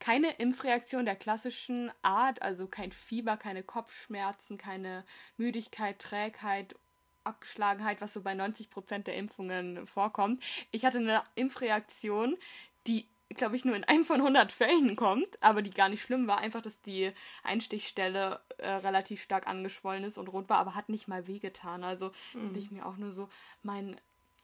[0.00, 5.04] keine Impfreaktion der klassischen Art, also kein Fieber, keine Kopfschmerzen, keine
[5.36, 6.74] Müdigkeit, Trägheit,
[7.22, 10.42] Abgeschlagenheit, was so bei 90% der Impfungen vorkommt.
[10.70, 12.38] Ich hatte eine Impfreaktion,
[12.86, 16.26] die, glaube ich, nur in einem von 100 Fällen kommt, aber die gar nicht schlimm
[16.26, 16.38] war.
[16.38, 21.08] Einfach, dass die Einstichstelle äh, relativ stark angeschwollen ist und rot war, aber hat nicht
[21.08, 21.84] mal wehgetan.
[21.84, 23.28] Also dachte ich mir auch nur so,
[23.62, 24.00] mein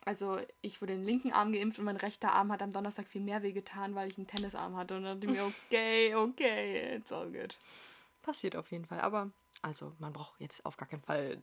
[0.07, 3.21] also ich wurde den linken Arm geimpft und mein rechter Arm hat am Donnerstag viel
[3.21, 4.97] mehr wehgetan, weil ich einen Tennisarm hatte.
[4.97, 7.59] Und dann dachte ich mir, okay, okay, it's all good.
[8.23, 9.01] Passiert auf jeden Fall.
[9.01, 9.31] Aber,
[9.62, 11.42] also, man braucht jetzt auf gar keinen Fall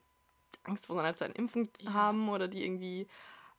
[0.64, 1.94] Angst vor seiner zweiten Impfung zu Ja.
[1.94, 3.08] haben oder die irgendwie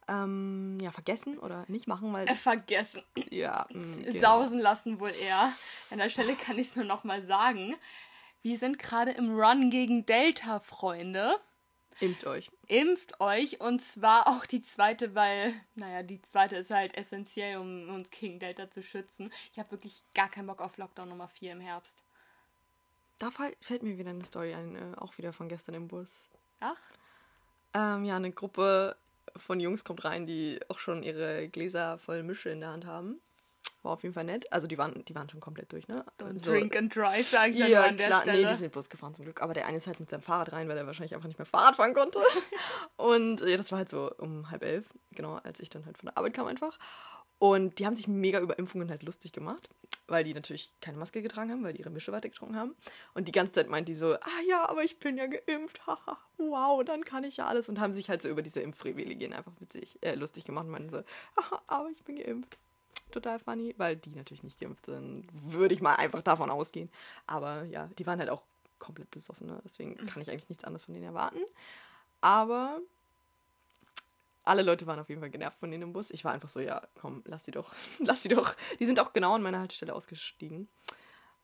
[0.08, 3.02] ähm, ja, vergessen oder nicht machen, weil Äh, vergessen.
[3.30, 4.20] ja, mh, genau.
[4.20, 5.52] Sausen lassen wohl eher.
[5.90, 7.74] An der Stelle kann ich es nur noch mal sagen.
[8.42, 11.36] Wir sind gerade im Run gegen Delta, Freunde.
[12.00, 12.50] Impft euch.
[12.68, 17.88] Impft euch und zwar auch die zweite, weil, naja, die zweite ist halt essentiell, um
[17.88, 19.30] uns gegen Delta zu schützen.
[19.52, 22.02] Ich habe wirklich gar keinen Bock auf Lockdown Nummer 4 im Herbst.
[23.18, 26.10] Da fällt mir wieder eine Story ein, äh, auch wieder von gestern im Bus.
[26.60, 26.80] Ach?
[27.72, 28.96] Ähm, ja, eine Gruppe
[29.36, 33.20] von Jungs kommt rein, die auch schon ihre Gläser voll Mische in der Hand haben.
[33.84, 34.50] War auf jeden Fall nett.
[34.50, 36.06] Also die waren, die waren schon komplett durch, ne?
[36.18, 38.22] Don't so, drink and drive, sag ich ja, nur an der klar.
[38.22, 38.42] Stelle.
[38.42, 39.42] Nee, die sind Bus gefahren zum Glück.
[39.42, 41.44] Aber der eine ist halt mit seinem Fahrrad rein, weil er wahrscheinlich einfach nicht mehr
[41.44, 42.18] Fahrrad fahren konnte.
[42.96, 46.06] Und ja, das war halt so um halb elf, genau, als ich dann halt von
[46.06, 46.78] der Arbeit kam einfach.
[47.38, 49.68] Und die haben sich mega über Impfungen halt lustig gemacht,
[50.06, 52.74] weil die natürlich keine Maske getragen haben, weil die ihre Mische weiter getrunken haben.
[53.12, 56.18] Und die ganze Zeit meint die so, ah ja, aber ich bin ja geimpft, haha,
[56.38, 57.68] wow, dann kann ich ja alles.
[57.68, 60.88] Und haben sich halt so über diese Impfprivilegien einfach witzig, äh, lustig gemacht und meinten
[60.88, 61.02] so,
[61.36, 62.56] ah, aber ich bin geimpft.
[63.14, 66.90] Total funny, weil die natürlich nicht geimpft sind, würde ich mal einfach davon ausgehen.
[67.28, 68.42] Aber ja, die waren halt auch
[68.80, 69.60] komplett besoffen, ne?
[69.64, 71.38] deswegen kann ich eigentlich nichts anderes von denen erwarten.
[72.20, 72.80] Aber
[74.42, 76.10] alle Leute waren auf jeden Fall genervt von denen im Bus.
[76.10, 78.56] Ich war einfach so, ja, komm, lass sie doch, lass sie doch.
[78.80, 80.68] Die sind auch genau an meiner Haltestelle ausgestiegen.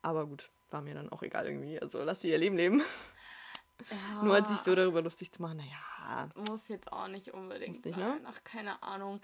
[0.03, 1.81] Aber gut, war mir dann auch egal irgendwie.
[1.81, 2.83] Also lass sie ihr Leben leben.
[3.91, 6.29] Ja, Nur als sich so darüber lustig zu machen, naja.
[6.35, 8.21] muss jetzt auch nicht unbedingt nicht, sein.
[8.21, 8.21] ne?
[8.27, 9.21] Ach, keine Ahnung.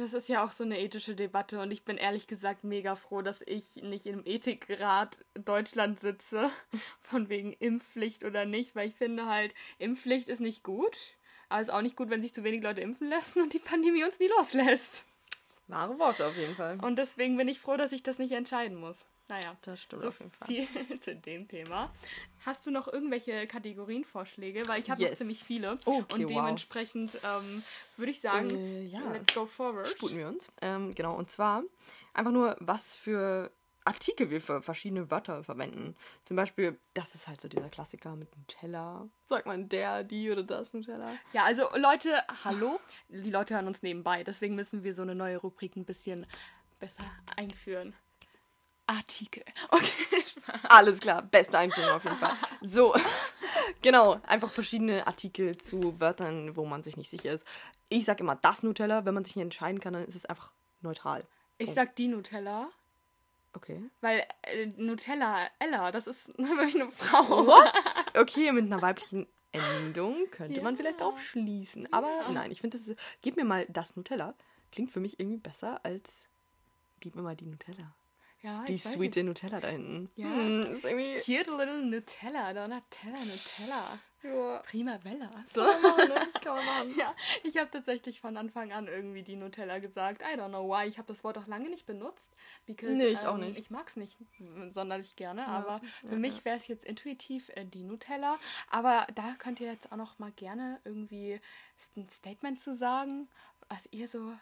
[0.00, 3.20] Das ist ja auch so eine ethische Debatte und ich bin ehrlich gesagt mega froh,
[3.20, 6.50] dass ich nicht im Ethikrat Deutschland sitze,
[7.00, 10.96] von wegen Impfpflicht oder nicht, weil ich finde halt, Impfpflicht ist nicht gut,
[11.48, 13.58] aber es ist auch nicht gut, wenn sich zu wenig Leute impfen lassen und die
[13.58, 15.04] Pandemie uns nie loslässt.
[15.66, 16.78] Wahre Worte auf jeden Fall.
[16.82, 19.06] Und deswegen bin ich froh, dass ich das nicht entscheiden muss.
[19.28, 20.46] Naja, Das stimmt so auf jeden Fall.
[20.46, 20.66] viel
[21.00, 21.90] zu dem Thema.
[22.44, 24.66] Hast du noch irgendwelche Kategorienvorschläge?
[24.68, 25.18] Weil ich habe noch Yes.
[25.18, 25.78] ziemlich viele.
[25.86, 26.28] Okay, und wow.
[26.28, 27.62] dementsprechend ähm,
[27.96, 29.00] würde ich sagen, Äh, ja.
[29.12, 29.88] let's go forward.
[29.88, 30.52] Sputen wir uns.
[30.60, 31.62] Ähm, genau, und zwar
[32.12, 33.50] einfach nur, was für
[33.86, 35.94] Artikel wir für verschiedene Wörter verwenden.
[36.26, 39.06] Zum Beispiel, das ist halt so dieser Klassiker mit Nutella.
[39.28, 41.16] Sagt man der, die oder das Nutella?
[41.34, 42.14] Ja, also Leute,
[42.44, 42.80] hallo.
[43.08, 44.24] Die Leute hören uns nebenbei.
[44.24, 46.26] Deswegen müssen wir so eine neue Rubrik ein bisschen
[46.78, 47.04] besser
[47.36, 47.94] einführen.
[48.86, 49.42] Artikel.
[49.70, 50.60] Okay, Spaß.
[50.68, 52.36] Alles klar, beste Einführung auf jeden Fall.
[52.60, 52.94] So,
[53.82, 57.46] genau, einfach verschiedene Artikel zu Wörtern, wo man sich nicht sicher ist.
[57.88, 60.50] Ich sag immer das Nutella, wenn man sich nicht entscheiden kann, dann ist es einfach
[60.82, 61.24] neutral.
[61.58, 62.68] Ich sag die Nutella,
[63.56, 63.80] Okay.
[64.00, 67.46] weil äh, Nutella, Ella, das ist wirklich eine Frau.
[67.46, 67.72] What?
[68.18, 70.78] Okay, mit einer weiblichen Endung könnte man Ja.
[70.78, 71.90] vielleicht darauf schließen.
[71.92, 74.34] Aber nein, ich finde, das ist- gib mir mal das Nutella.
[74.72, 76.26] Klingt für mich irgendwie besser als
[76.98, 77.94] gib mir mal die Nutella.
[78.44, 80.10] Ja, Die sweete Nutella da hinten.
[80.16, 80.26] Ja.
[80.26, 81.14] Hm, ist irgendwie.
[81.14, 81.24] nicht.
[81.24, 83.98] Cute little Nutella, Donatella, Nutella.
[84.22, 85.30] Ja, Primavera.
[85.54, 85.62] So.
[85.62, 86.40] kann man machen, ne?
[86.42, 86.94] Kann man machen.
[86.98, 90.20] Ja, ich habe tatsächlich von Anfang an irgendwie die Nutella gesagt.
[90.20, 90.86] I don't know why.
[90.86, 92.36] Ich habe das Wort auch lange nicht benutzt.
[92.66, 93.58] Because, Nee, ich auch ähm, nicht.
[93.58, 94.18] Ich mag es nicht
[94.74, 98.38] sonderlich gerne, aber für mich wäre es jetzt intuitiv äh, die Nutella.
[98.70, 101.40] Aber da könnt ihr jetzt auch noch mal gerne irgendwie
[101.96, 103.28] ein Statement zu sagen,
[103.70, 104.32] was ihr so,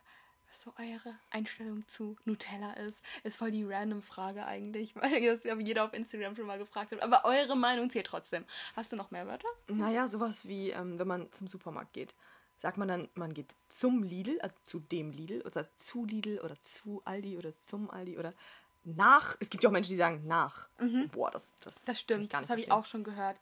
[0.52, 3.02] was so eure Einstellung zu Nutella ist.
[3.24, 6.58] Ist voll die random Frage eigentlich, weil ihr das ja jeder auf Instagram schon mal
[6.58, 7.02] gefragt hat.
[7.02, 8.44] Aber eure Meinung zählt trotzdem.
[8.76, 9.48] Hast du noch mehr Wörter?
[9.68, 12.14] Naja, sowas wie, ähm, wenn man zum Supermarkt geht.
[12.60, 16.58] Sagt man dann, man geht zum Lidl, also zu dem Lidl, oder zu Lidl oder
[16.60, 18.34] zu Aldi oder zum Aldi oder
[18.84, 19.36] nach.
[19.40, 20.68] Es gibt ja auch Menschen, die sagen nach.
[21.12, 23.36] Boah, das, das, Das stimmt, das habe ich auch schon gehört.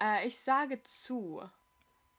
[0.00, 1.42] Äh, ich sage zu,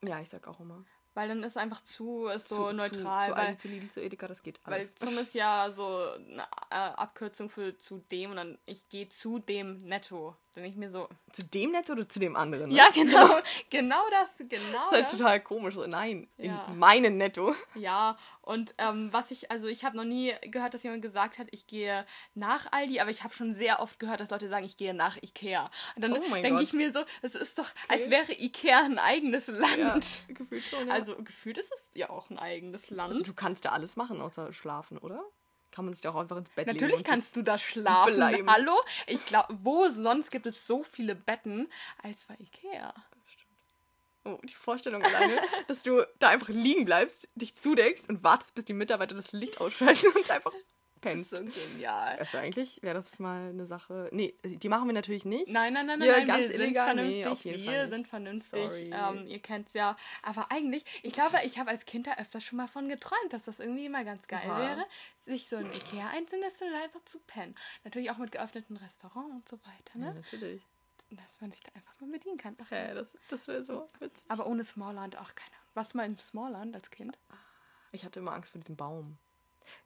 [0.03, 0.83] Ja, ich sag auch immer.
[1.15, 3.89] Weil dann ist einfach zu, ist so zu, neutral, Zu, zu weil, Aldi, zu Lidl,
[3.89, 4.95] zu Edeka, das geht weil alles.
[4.95, 9.77] zum ist ja so eine Abkürzung für zu dem und dann ich gehe zu dem
[9.77, 10.35] Netto.
[10.55, 12.69] Denke ich mir so, zu dem Netto oder zu dem anderen?
[12.69, 12.77] Ne?
[12.77, 13.27] ja genau,
[13.69, 15.11] genau das, genau Das ist halt das.
[15.11, 15.75] total komisch.
[15.75, 16.65] So, nein, Ja.
[16.69, 17.53] in meinen Netto.
[17.75, 21.47] Ja, und ähm, was ich, also ich habe noch nie gehört, dass jemand gesagt hat,
[21.51, 24.77] ich gehe nach Aldi, aber ich habe schon sehr oft gehört, dass Leute sagen, ich
[24.77, 25.69] gehe nach Ikea.
[25.97, 29.47] Und dann Oh denke ich mir so, es ist doch, als wäre Ikea ein eigenes
[29.47, 29.77] Land.
[29.77, 29.99] Ja,
[30.33, 30.87] gefühlt schon.
[30.87, 30.93] Ja.
[30.93, 33.11] Also gefühlt ist es ja auch ein eigenes Land.
[33.11, 35.21] also du kannst da alles machen, außer schlafen, oder?
[35.75, 36.79] Kann man sich auch einfach ins Bett legen.
[36.79, 38.15] Natürlich kannst du da schlafen.
[38.15, 38.49] bleiben.
[38.49, 38.79] Hallo?
[39.07, 41.69] Ich glaube, wo sonst gibt es so viele Betten
[42.01, 42.93] als bei Ikea?
[44.23, 48.63] Oh, die Vorstellung alleine, dass du da einfach liegen bleibst, dich zudeckst und wartest, bis
[48.63, 50.53] die Mitarbeiter das Licht ausschalten und einfach
[51.05, 51.31] pennst.
[51.31, 52.17] So genial.
[52.17, 54.09] Also eigentlich wäre das mal eine Sache.
[54.11, 55.47] Nee, die machen wir natürlich nicht.
[55.49, 56.95] Nein, nein, nein, Hier, nein, ganz wir illegal?
[56.95, 57.27] sind Nee, vernünftig.
[57.27, 57.93] auf jeden Fall wir nicht.
[57.93, 58.71] sind vernünftig.
[58.91, 59.95] Ähm, ihr kennt's ja.
[60.23, 63.43] Aber eigentlich, ich glaube, ich habe als Kind da öfters schon mal von geträumt, dass
[63.43, 64.59] das irgendwie immer ganz geil Aha.
[64.59, 64.85] wäre,
[65.19, 67.55] sich so ein Ikea einzunisten und einfach zu pennen.
[67.83, 70.13] Natürlich auch mit geöffneten Restaurant und so weiter, Ja, ne?
[70.15, 70.61] natürlich.
[71.11, 72.57] Dass man sich da einfach mal bedienen kann.
[72.61, 74.25] Ach, Hä, das, das wäre so witzig.
[74.27, 75.69] Aber ohne Smallland auch keine Ahnung.
[75.75, 77.17] Warst du mal im Smallland als Kind?
[77.91, 79.17] Ich hatte immer Angst vor diesem Baum.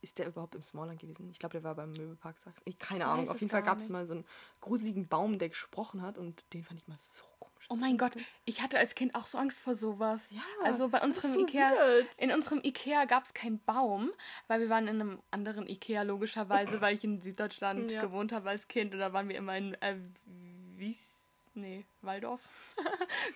[0.01, 1.29] Ist der überhaupt im Smallland gewesen?
[1.31, 2.35] Ich glaube, der war beim Möbelpark.
[2.65, 3.23] Ich, keine Ahnung.
[3.25, 4.25] weiß Auf jeden Fall gab es mal so einen
[4.61, 7.65] gruseligen Baum, der gesprochen hat und den fand ich mal so komisch.
[7.69, 8.13] Oh mein Gott,
[8.45, 10.25] ich hatte als Kind auch so Angst vor sowas.
[10.31, 12.07] Ja, also bei unserem so Ikea, weird.
[12.17, 14.11] in unserem Ikea gab es keinen Baum,
[14.47, 18.01] weil wir waren in einem anderen Ikea logischerweise, weil ich in Süddeutschland Ja.
[18.01, 19.97] gewohnt habe als Kind und da waren wir immer in äh,
[21.53, 22.41] Nee, Waldorf.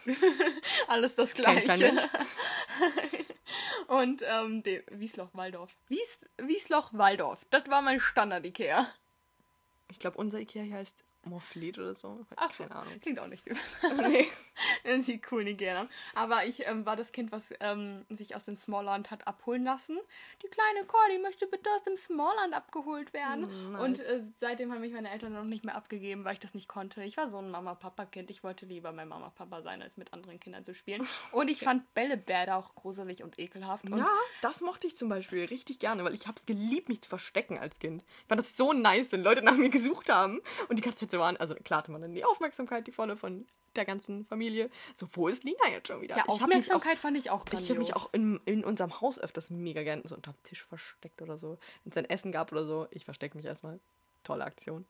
[0.88, 2.10] Alles das gleiche.
[3.88, 5.76] Und ähm, de, Wiesloch Waldorf.
[5.88, 7.46] Wies, Wiesloch Waldorf.
[7.50, 8.88] Das war mein Standard Ikea.
[9.92, 12.26] Ich glaube, unser Ikea heißt Morflet oder so.
[12.36, 13.00] Ach so, Keine Ahnung.
[13.02, 13.94] klingt auch nicht besser.
[14.08, 14.28] Nee.
[15.08, 15.88] Die coolen Ikea.
[16.14, 19.98] Aber ich ähm, war das Kind, was ähm, sich aus dem Smallland hat abholen lassen.
[20.44, 23.46] Die kleine Cordy möchte bitte aus dem Smallland abgeholt werden.
[23.48, 23.82] Mm, nice.
[23.82, 26.68] Und äh, seitdem haben mich meine Eltern noch nicht mehr abgegeben, weil ich das nicht
[26.68, 27.04] konnte.
[27.04, 28.30] Ich war so ein Mama-Papa-Kind.
[28.30, 31.08] Ich wollte lieber mein Mama-Papa sein, als mit anderen Kindern zu spielen.
[31.32, 33.86] Und ich fand Bällebäder auch gruselig und ekelhaft.
[33.86, 34.10] Und Ja,
[34.42, 37.58] das mochte ich zum Beispiel richtig gerne, weil ich habe es geliebt, mich zu verstecken
[37.58, 38.04] als Kind.
[38.22, 41.12] Ich fand das so nice, wenn Leute nach mir gesucht haben und die ganze Zeit
[41.14, 41.38] so waren.
[41.38, 43.46] Also klar hatte man dann die Aufmerksamkeit, die volle von
[43.76, 44.70] der ganzen Familie.
[44.96, 46.16] So, wo ist Lina jetzt schon wieder?
[46.16, 47.96] ja, mich auch, Aufmerksamkeit fand ich auch ich habe mich grandios.
[47.96, 51.58] auch in, in unserem Haus öfters mega gern so unterm Tisch versteckt oder so.
[51.84, 53.80] Wenn es ein Essen gab oder so, ich verstecke mich erstmal.
[54.24, 54.86] Tolle Aktion.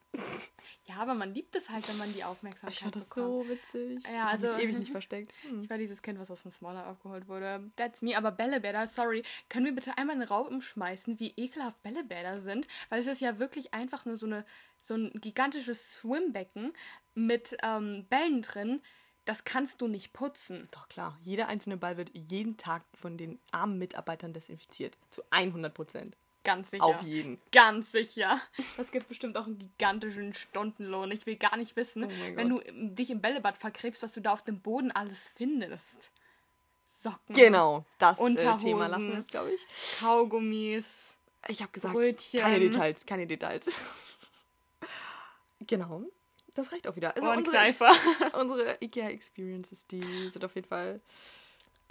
[0.84, 3.26] Ja, aber man liebt es halt, wenn man die Aufmerksamkeit Ich fand das bekommt.
[3.26, 4.02] so witzig.
[4.04, 5.32] Ja, ich also- mich ewig nicht versteckt.
[5.42, 5.62] Hm.
[5.62, 7.70] Ich war dieses Kind, was aus dem Smaller abgeholt wurde.
[7.76, 8.16] That's me.
[8.16, 12.66] Aber Bällebäder, sorry, können wir bitte einmal einen Raum umschmeißen, wie ekelhaft Bällebäder sind?
[12.88, 14.44] Weil es ist ja wirklich einfach nur so, eine,
[14.80, 16.72] so ein gigantisches Swimbecken
[17.14, 18.80] mit ähm, Bällen drin.
[19.24, 20.68] Das kannst du nicht putzen.
[20.70, 24.98] Doch klar, jeder einzelne Ball wird jeden Tag von den armen Mitarbeitern desinfiziert.
[25.10, 26.16] Zu 100 Prozent.
[26.44, 26.84] Ganz sicher.
[26.84, 27.40] Auf jeden.
[27.52, 28.40] Ganz sicher.
[28.76, 31.10] Das gibt bestimmt auch einen gigantischen Stundenlohn.
[31.10, 32.68] Ich will gar nicht wissen, Oh wenn du Gott.
[32.68, 36.10] ähm, dich im Bällebad verkrebst, was du da auf dem Boden alles findest.
[37.00, 37.34] Socken.
[37.34, 38.66] Genau, das äh, Unterhosen.
[38.66, 39.66] Thema lassen wir jetzt, glaube ich.
[40.00, 40.86] Kaugummis.
[41.48, 42.40] Ich habe gesagt, Brötchen.
[42.40, 43.66] keine Details, keine Details.
[45.66, 46.02] genau,
[46.54, 47.14] das reicht auch wieder.
[47.16, 47.58] Also unsere,
[48.40, 51.00] unsere IKEA-Experiences, die sind auf jeden Fall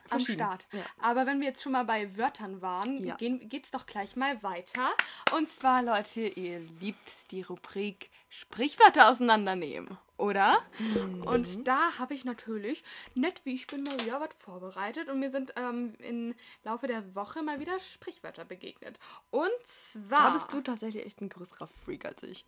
[0.10, 0.20] am.
[0.20, 0.68] Start.
[0.72, 0.82] Ja.
[1.00, 3.16] Aber wenn wir jetzt schon mal bei Wörtern waren, Ja.
[3.16, 4.92] gehen, geht's doch gleich mal weiter.
[5.36, 10.58] Und zwar, Leute, ihr liebt die Rubrik Sprichwörter auseinandernehmen, oder?
[10.80, 11.22] Mhm.
[11.22, 12.84] Und da habe ich natürlich,
[13.14, 15.08] nett wie ich bin, mal wieder was vorbereitet.
[15.08, 16.34] Und mir sind ähm, im
[16.64, 18.98] Laufe der Woche mal wieder Sprichwörter begegnet.
[19.30, 20.30] Und zwar...
[20.30, 22.44] Da bist du tatsächlich echt ein größerer Freak als ich.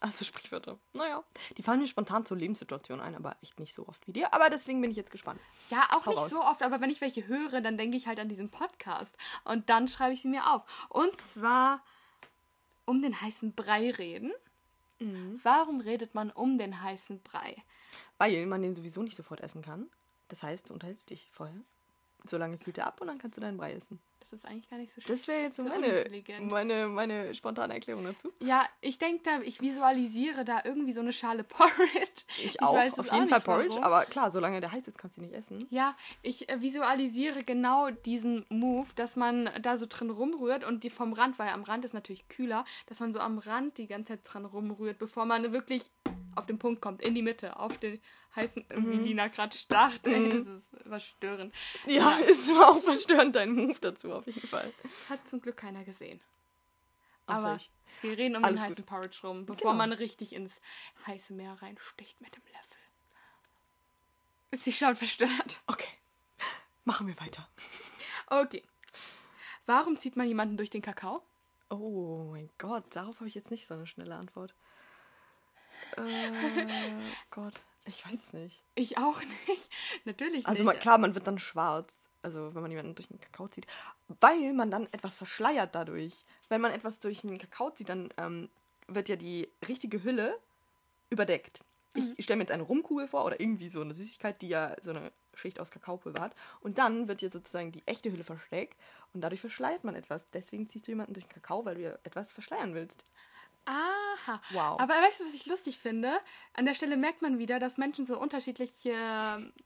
[0.00, 0.78] Also Sprichwörter.
[0.94, 1.22] Naja,
[1.58, 4.32] die fallen mir spontan zur Lebenssituation ein, aber echt nicht so oft wie dir.
[4.32, 5.40] Aber deswegen bin ich jetzt gespannt.
[5.68, 6.30] Ja, auch Hau nicht raus.
[6.30, 9.14] so oft, aber wenn ich welche höre, dann denke ich halt an diesen Podcast.
[9.44, 10.62] Und dann schreibe ich sie mir auf.
[10.88, 11.84] Und zwar
[12.86, 14.32] um den heißen Brei reden.
[15.00, 15.38] Mhm.
[15.42, 17.62] Warum redet man um den heißen Brei?
[18.16, 19.90] Weil man den sowieso nicht sofort essen kann.
[20.28, 21.60] Das heißt, du unterhältst dich vorher.
[22.28, 24.00] So lange kühlt er ab und dann kannst du deinen Brei essen.
[24.20, 26.04] Das ist eigentlich gar nicht so Das wäre jetzt so meine,
[26.40, 28.30] meine, meine spontane Erklärung dazu.
[28.40, 32.22] Ja, ich denke da, ich visualisiere da irgendwie so eine Schale Porridge.
[32.44, 33.70] Ich, auch, weiß auf auch jeden nicht, Fall Porridge.
[33.70, 33.82] warum.
[33.84, 35.66] Aber klar, solange der heiß ist, kannst du ihn nicht essen.
[35.70, 40.90] Ja, ich äh, visualisiere genau diesen Move, dass man da so drin rumrührt und die
[40.90, 44.12] vom Rand, weil am Rand ist natürlich kühler, dass man so am Rand die ganze
[44.12, 45.90] Zeit dran rumrührt, bevor man wirklich
[46.40, 48.00] auf den Punkt kommt, in die Mitte, auf den
[48.34, 50.06] heißen, wie Lina gerade starrt.
[50.06, 51.54] Ey, das ist verstörend.
[51.86, 54.72] Ja, es war auch verstörend, dein Move dazu, auf jeden Fall.
[55.08, 56.20] Hat zum Glück keiner gesehen.
[57.26, 57.70] Außer Aber ich.
[58.02, 58.70] wir reden um Alles den gut.
[58.78, 59.74] heißen Porridge rum, bevor Genau.
[59.74, 60.60] man richtig ins
[61.06, 62.78] heiße Meer reinsticht mit dem Löffel.
[64.52, 65.60] Ist sie schon verstört?
[65.68, 65.88] Okay,
[66.84, 67.48] machen wir weiter.
[68.26, 68.64] Okay.
[69.66, 71.22] Warum zieht man jemanden durch den Kakao?
[71.68, 74.54] Oh mein Gott, darauf habe ich jetzt nicht so eine schnelle Antwort.
[75.96, 76.02] Äh,
[77.30, 77.54] Gott,
[77.86, 78.62] ich weiß es nicht.
[78.74, 79.70] Ich auch nicht.
[80.04, 80.72] Natürlich Also nicht.
[80.72, 83.66] man, klar, man wird dann schwarz, also wenn man jemanden durch den Kakao zieht,
[84.20, 86.24] weil man dann etwas verschleiert dadurch.
[86.48, 88.48] Wenn man etwas durch den Kakao zieht, dann ähm,
[88.86, 90.38] wird ja die richtige Hülle
[91.10, 91.60] überdeckt.
[92.16, 94.90] Ich stelle mir jetzt eine Rumkugel vor oder irgendwie so eine Süßigkeit, die ja so
[94.90, 96.36] eine Schicht aus Kakaopulver hat.
[96.60, 98.78] Und dann wird ja sozusagen die echte Hülle versteckt
[99.12, 100.30] und dadurch verschleiert man etwas.
[100.30, 103.04] Deswegen ziehst du jemanden durch den Kakao, weil du ja etwas verschleiern willst.
[103.66, 104.40] Aha.
[104.50, 104.80] Wow.
[104.80, 106.12] Aber weißt du, was ich lustig finde?
[106.54, 108.92] An der Stelle merkt man wieder, dass Menschen so unterschiedliche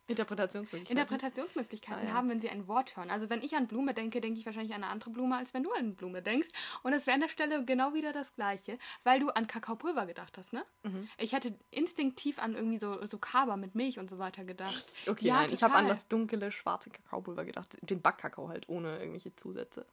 [0.06, 0.96] Interpretationsmöglichkeiten.
[0.98, 2.14] Interpretationsmöglichkeiten Ah, ja.
[2.14, 3.10] haben, wenn sie ein Wort hören.
[3.10, 5.62] Also wenn ich an Blume denke, denke ich wahrscheinlich an eine andere Blume, als wenn
[5.62, 6.48] du an Blume denkst.
[6.82, 10.36] Und es wäre an der Stelle genau wieder das Gleiche, weil du an Kakaopulver gedacht
[10.38, 10.64] hast, ne?
[10.82, 11.08] Mhm.
[11.18, 14.84] Ich hätte instinktiv an irgendwie so, so Kaba mit Milch und so weiter gedacht.
[15.08, 17.78] Okay, ja, nein, ich habe an das dunkle, schwarze Kakaopulver gedacht.
[17.82, 19.86] Den Backkakao halt, ohne irgendwelche Zusätze.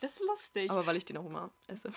[0.00, 0.70] Das ist lustig.
[0.70, 1.92] Aber weil ich den auch immer esse.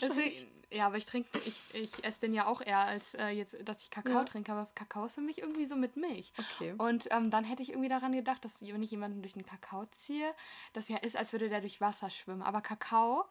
[0.00, 0.34] Deswegen,
[0.72, 3.80] ja, aber ich trinke, ich, ich esse den ja auch eher, als äh, jetzt, dass
[3.82, 4.24] ich Kakao Ja.
[4.24, 4.52] trinke.
[4.52, 6.32] Aber Kakao ist für mich irgendwie so mit Milch.
[6.38, 6.74] Okay.
[6.78, 9.86] Und ähm, dann hätte ich irgendwie daran gedacht, dass wenn ich jemanden durch den Kakao
[9.92, 10.32] ziehe,
[10.72, 12.42] das ja ist, als würde der durch Wasser schwimmen.
[12.42, 13.24] Aber Kakao,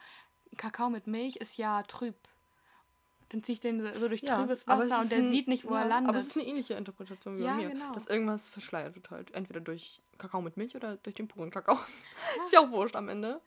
[0.58, 2.16] Kakao mit Milch ist ja trüb.
[3.30, 5.66] Dann ziehe ich den so durch trübes aber es Wasser und der ein- sieht nicht,
[5.66, 6.10] wo ja, er landet.
[6.10, 7.70] Aber es ist eine ähnliche Interpretation wie Ja, bei mir.
[7.70, 7.92] genau.
[7.94, 9.34] Dass irgendwas verschleiert wird halt.
[9.34, 11.76] Entweder durch Kakao mit Milch oder durch den puren Kakao.
[12.46, 13.42] ist ja auch wurscht am Ende.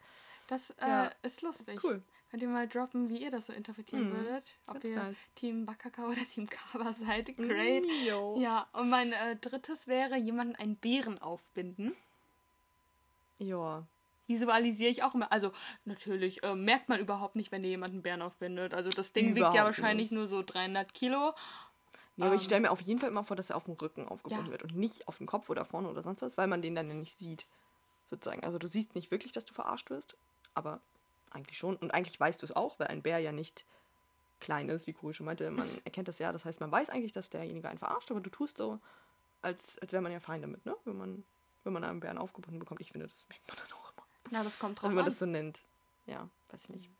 [0.48, 1.10] Das äh, ja.
[1.22, 1.82] ist lustig.
[1.84, 2.02] Cool.
[2.30, 4.16] Könnt ihr mal droppen, wie ihr das so interpretieren Mhm.
[4.16, 4.54] würdet?
[4.66, 5.16] Ob ihr nice.
[5.34, 7.34] Team Bakaka oder Team Kaba seid?
[7.36, 7.84] Great.
[7.86, 8.40] Mm.
[8.40, 11.94] Ja, und mein äh, drittes wäre, jemanden einen Bären aufbinden.
[13.38, 13.84] Ja.
[14.26, 15.32] Visualisiere ich auch immer.
[15.32, 15.52] Also,
[15.86, 18.74] natürlich äh, merkt man überhaupt nicht, wenn ihr jemanden Bären aufbindet.
[18.74, 20.18] Also, das Ding wiegt ja Überhaupt wahrscheinlich nicht.
[20.18, 21.34] nur so 300 Kilo.
[22.16, 24.06] Nee, aber ich stelle mir auf jeden Fall immer vor, dass er auf dem Rücken
[24.06, 24.52] aufgebunden Ja.
[24.52, 26.88] wird und nicht auf dem Kopf oder vorne oder sonst was, weil man den dann
[26.88, 27.46] ja nicht sieht.
[28.06, 28.42] Sozusagen.
[28.44, 30.16] Also du siehst nicht wirklich, dass du verarscht wirst,
[30.58, 30.80] aber
[31.30, 31.76] eigentlich schon.
[31.76, 33.64] Und eigentlich weißt du es auch, weil ein Bär ja nicht
[34.40, 35.50] klein ist, wie Kuri schon meinte.
[35.50, 36.32] Man erkennt das ja.
[36.32, 38.78] Das heißt, man weiß eigentlich, dass derjenige einen verarscht, aber du tust so,
[39.42, 40.76] als, als wäre man ja fein damit, ne?
[40.84, 41.24] Wenn man,
[41.64, 42.80] wenn man einen Bären aufgebunden bekommt.
[42.80, 44.06] Ich finde, das merkt man dann auch immer.
[44.30, 45.10] Na, das kommt drauf wenn man an.
[45.10, 45.60] das so nennt.
[46.06, 46.90] Ja, weiß ich nicht.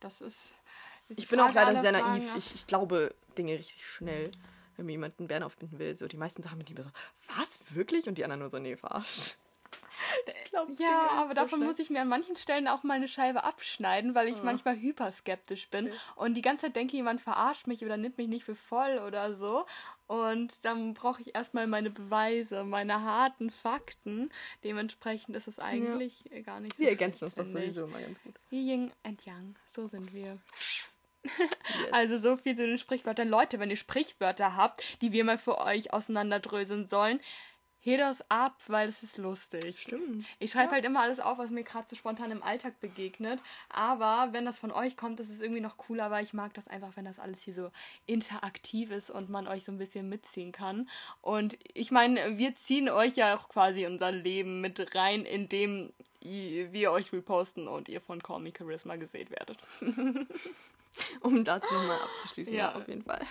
[0.00, 0.52] Das ist.
[1.08, 2.36] Ich bin auch leider sehr Fragen, naiv.
[2.36, 4.30] Ich, ich glaube Dinge richtig schnell,
[4.76, 5.96] wenn mir jemand einen Bären aufbinden will.
[5.96, 6.84] So die meisten Sachen mit ihm so,
[7.36, 8.08] was, wirklich?
[8.08, 9.36] Und die anderen nur so, nee, verarscht.
[10.44, 11.68] Ich glaub, Ja, aber so davon schnell.
[11.68, 15.68] muss ich mir an manchen Stellen auch mal eine Scheibe abschneiden, weil ich manchmal hyperskeptisch
[15.68, 18.98] bin und die ganze Zeit denke, jemand verarscht mich oder nimmt mich nicht für voll
[19.06, 19.66] oder so.
[20.06, 24.30] Und dann brauche ich erstmal meine Beweise, meine harten Fakten.
[24.64, 26.82] Dementsprechend ist es eigentlich gar nicht so.
[26.82, 28.34] Sie ergänzen uns doch sowieso immer ganz gut.
[28.48, 30.38] Wie Yin and Yang, so sind wir.
[31.24, 31.92] Yes.
[31.92, 33.28] Also so viel zu den Sprichwörtern.
[33.28, 37.20] Leute, wenn ihr Sprichwörter habt, die wir mal für euch auseinanderdröseln sollen,
[37.88, 39.80] hebt das ab, weil es ist lustig.
[39.80, 40.24] Stimmt.
[40.38, 43.40] Ich schreibe halt immer alles auf, was mir gerade so spontan im Alltag begegnet.
[43.68, 46.68] Aber wenn das von euch kommt, ist es irgendwie noch cooler, weil ich mag das
[46.68, 47.70] einfach, wenn das alles hier so
[48.06, 50.88] interaktiv ist und man euch so ein bisschen mitziehen kann.
[51.20, 56.92] Und ich meine, wir ziehen euch ja auch quasi unser Leben mit rein, indem wir
[56.92, 59.58] euch reposten und ihr von Call Me Charisma gesehen werdet.
[61.20, 62.70] Um dazu nochmal abzuschließen, ja.
[62.70, 62.74] Ja.
[62.74, 63.24] auf jeden Fall.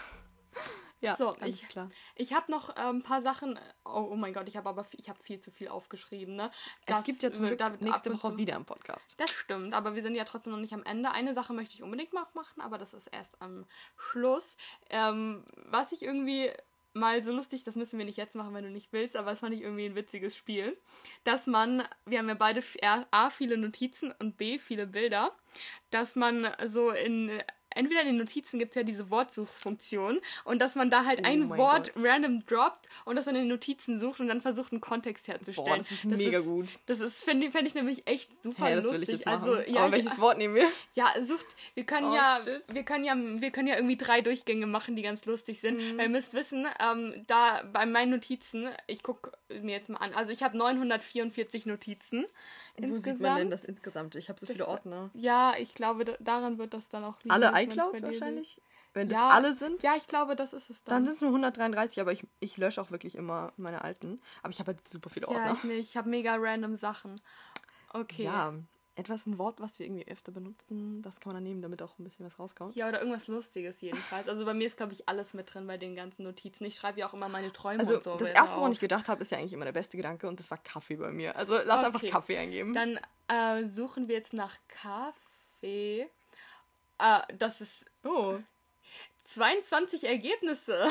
[1.00, 1.89] Ja, So, alles ich- klar.
[2.16, 3.60] Ich habe noch äh, ein paar Sachen.
[3.86, 6.36] Oh, oh mein Gott, ich habe aber viel, ich habe viel zu viel aufgeschrieben.
[6.36, 6.50] Ne?
[6.82, 9.14] Es Das gibt ja zum Glück wird nächste Woche wieder einen Podcast.
[9.20, 11.12] Das stimmt, aber wir sind ja trotzdem noch nicht am Ende.
[11.12, 14.58] Eine Sache möchte ich unbedingt noch machen, aber das ist erst am Schluss.
[14.89, 16.52] Ähm, was ich irgendwie
[16.93, 19.41] mal so lustig, das müssen wir nicht jetzt machen, wenn du nicht willst, aber das
[19.41, 20.76] fand ich irgendwie ein witziges Spiel,
[21.24, 22.64] dass man, wir haben ja beide
[23.12, 25.32] A, viele Notizen und B, viele Bilder,
[25.91, 27.39] dass man so in,
[27.72, 31.28] entweder in den Notizen gibt es ja diese Wortsuchfunktion und dass man da halt Oh
[31.28, 32.03] ein Wort Gott.
[32.03, 35.68] random droppt und das dann in den Notizen sucht und dann versucht, einen Kontext herzustellen.
[35.70, 36.68] Boah, das ist mega gut.
[36.88, 39.01] Das ist, finde fänd ich nämlich echt super Hey, das lustig.
[39.01, 39.43] will ich jetzt machen.
[39.49, 40.68] Also, ja, Aber ich- welches Wort nehmen wir?
[40.93, 41.45] ja, sucht.
[41.74, 42.63] Wir können Oh, ja, shit.
[42.68, 45.78] wir können ja, wir können ja irgendwie drei Durchgänge machen, die ganz lustig sind.
[45.78, 45.97] Mhm.
[45.97, 50.13] Weil ihr müsst wissen, ähm, da bei meinen Notizen, ich gucke mir jetzt mal an.
[50.13, 52.26] Also ich habe 944 Notizen
[52.78, 53.22] Wo sieht insgesamt.
[53.22, 54.15] man denn das insgesamt?
[54.15, 55.09] Ich habe so viele Das- Ordner.
[55.13, 57.32] Ja, ich glaube, da, daran wird das dann auch liegen.
[57.32, 58.62] Alle iCloud wahrscheinlich?
[58.93, 59.30] Wenn das Ja.
[59.30, 59.84] alle sind?
[59.84, 61.05] Ja, ich glaube, das ist es Dann dann.
[61.05, 64.20] sind es nur 133, aber ich, ich lösche auch wirklich immer meine alten.
[64.41, 65.53] Aber ich habe halt super viele ja, Ordner.
[65.53, 65.89] ich nicht.
[65.89, 67.22] Ich habe mega random Sachen.
[67.93, 68.24] Okay.
[68.24, 68.53] Ja,
[68.95, 71.99] etwas ein Wort, was wir irgendwie öfter benutzen, das kann man dann nehmen, damit auch
[71.99, 72.76] ein bisschen was rauskommt.
[72.76, 74.28] Ja, oder irgendwas Lustiges jedenfalls.
[74.28, 76.66] Also bei mir ist, glaube ich, alles mit drin bei den ganzen Notizen.
[76.66, 78.16] Ich schreibe ja auch immer meine Träume Also und so.
[78.18, 80.39] das weiter erste, woran ich gedacht habe, ist ja eigentlich immer der beste Gedanke und
[80.39, 81.36] das war Kaffee bei mir.
[81.36, 82.10] Also lass einfach Okay.
[82.10, 82.74] Kaffee eingeben.
[82.74, 86.10] Dann äh, suchen wir jetzt nach Kaffee.
[87.00, 88.39] Äh, das ist oh.
[89.26, 90.89] 22 Ergebnisse.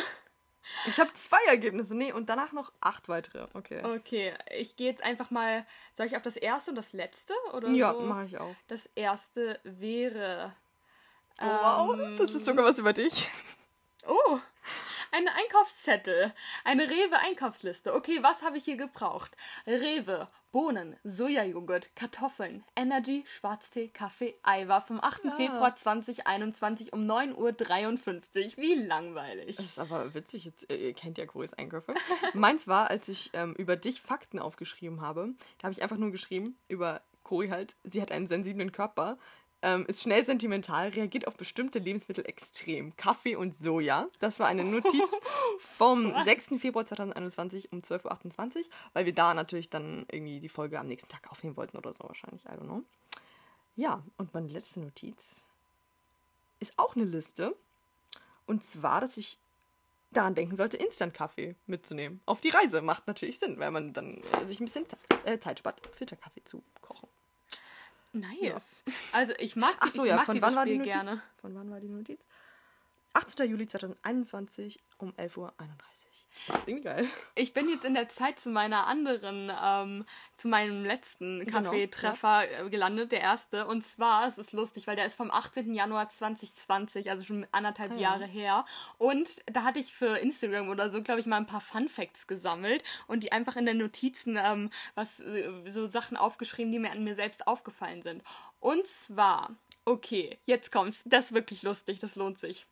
[0.87, 1.95] Ich habe zwei Ergebnisse.
[1.95, 3.47] Nee, und danach noch acht weitere.
[3.55, 3.83] Okay.
[3.85, 5.67] Okay, ich gehe jetzt einfach mal.
[5.95, 7.35] Soll ich auf das erste und das letzte?
[7.53, 8.01] Oder ja, so?
[8.01, 8.55] mache ich auch.
[8.69, 10.55] Das erste wäre.
[11.41, 13.31] Oh, wow, ähm, das ist sogar was über dich.
[14.09, 14.39] Oh,
[15.13, 16.33] ein Einkaufszettel.
[16.65, 17.95] Eine Rewe-Einkaufsliste.
[17.95, 19.37] Okay, was habe ich hier gebraucht?
[19.67, 20.27] Rewe,
[20.57, 25.35] Bohnen, Sojajoghurt, Kartoffeln, Energy, Schwarztee, Kaffee, Ei war vom 8.
[25.37, 28.57] Februar 2021 um 9.53 Uhr.
[28.57, 29.57] Wie langweilig.
[29.57, 31.93] Das ist aber witzig, jetzt, äh, ihr kennt ja Coris Einkäufe.
[32.33, 36.11] Meins war, als ich ähm, über dich Fakten aufgeschrieben habe, da habe ich einfach nur
[36.11, 39.19] geschrieben, über Cori halt, sie hat einen sensiblen Körper,
[39.67, 42.97] ähm, ist schnell sentimental, reagiert auf bestimmte Lebensmittel extrem.
[42.97, 44.07] Kaffee und Soja.
[44.21, 45.11] Das war eine Notiz
[45.59, 46.61] vom 6.
[46.61, 51.09] Februar 2021 um 12.28 Uhr, weil wir da natürlich dann irgendwie die Folge am nächsten
[51.09, 52.85] Tag aufnehmen wollten oder so wahrscheinlich, I don't know.
[53.75, 55.43] Ja, und meine letzte Notiz
[56.61, 57.57] ist auch eine Liste.
[58.47, 59.37] Und zwar, dass ich
[60.12, 62.21] daran denken sollte, Instant-Kaffee mitzunehmen.
[62.25, 62.83] Auf die Reise.
[62.83, 66.45] Macht natürlich Sinn, weil man dann äh, sich ein bisschen Zeit, äh, Zeit spart, Filterkaffee
[66.45, 66.62] zu
[68.21, 68.83] Nice.
[69.12, 70.93] Also ich mag, Ach so, ich ja, mag von dieses wann war die Notiz?
[70.93, 71.23] gerne.
[71.41, 72.21] Von wann war die Notiz?
[73.14, 73.51] 18.
[73.51, 75.53] Juli 2021 um 11.31 Uhr.
[76.47, 77.09] Das ist irgendwie geil.
[77.34, 80.05] Ich bin jetzt in der Zeit zu meiner anderen, ähm,
[80.37, 83.66] zu meinem letzten Genau, Kaffeetreffer äh, gelandet, der erste.
[83.66, 85.74] Und zwar, es ist lustig, weil der ist vom 18.
[85.74, 88.01] Januar 2020, also schon anderthalb Ah, ja.
[88.01, 88.64] Jahre her.
[88.99, 92.26] Und da hatte ich für Instagram oder so, glaube ich, mal ein paar Fun Facts
[92.26, 96.91] gesammelt und die einfach in den Notizen ähm, was äh, so Sachen aufgeschrieben, die mir
[96.93, 98.22] an mir selbst aufgefallen sind.
[98.61, 99.51] Und zwar,
[99.84, 101.01] okay, jetzt kommt's.
[101.05, 102.66] Das ist wirklich lustig, das lohnt sich.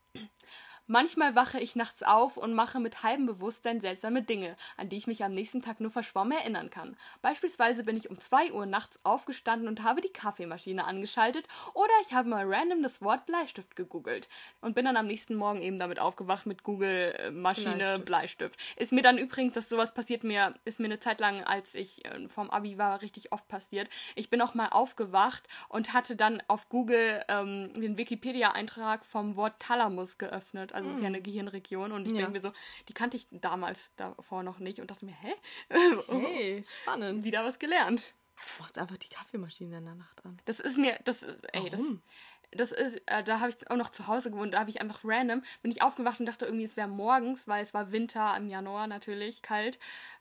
[0.86, 5.06] Manchmal wache ich nachts auf und mache mit halbem Bewusstsein seltsame Dinge, an die ich
[5.06, 6.96] mich am nächsten Tag nur verschwommen erinnern kann.
[7.22, 12.12] Beispielsweise bin ich um 2 Uhr nachts aufgestanden und habe die Kaffeemaschine angeschaltet oder ich
[12.12, 14.28] habe mal random das Wort Bleistift gegoogelt
[14.60, 18.04] und bin dann am nächsten Morgen eben damit aufgewacht mit Google äh, Maschine Bleistift.
[18.04, 18.60] Bleistift.
[18.76, 22.04] Ist mir dann übrigens, dass sowas passiert mir, ist mir eine Zeit lang, als ich
[22.04, 23.88] äh, vom Abi war, richtig oft passiert.
[24.16, 29.54] Ich bin auch mal aufgewacht und hatte dann auf Google ähm, den Wikipedia-Eintrag vom Wort
[29.60, 30.73] Thalamus geöffnet.
[30.74, 32.18] Also es ist ja eine Gehirnregion und ich Ja.
[32.18, 32.52] denke mir so,
[32.88, 35.32] die kannte ich damals davor noch nicht und dachte mir, hä?
[36.08, 37.24] Hey, spannend.
[37.24, 38.14] Wieder was gelernt.
[38.56, 40.38] Du machst einfach die Kaffeemaschine in der Nacht an.
[40.44, 42.02] Das ist mir, das ist, ey, das, Warum?
[42.50, 45.00] das ist, äh, da habe ich auch noch zu Hause gewohnt, da habe ich einfach
[45.04, 48.48] random, bin ich aufgewacht und dachte irgendwie, es wäre morgens, weil es war Winter im
[48.48, 49.78] Januar natürlich, kalt,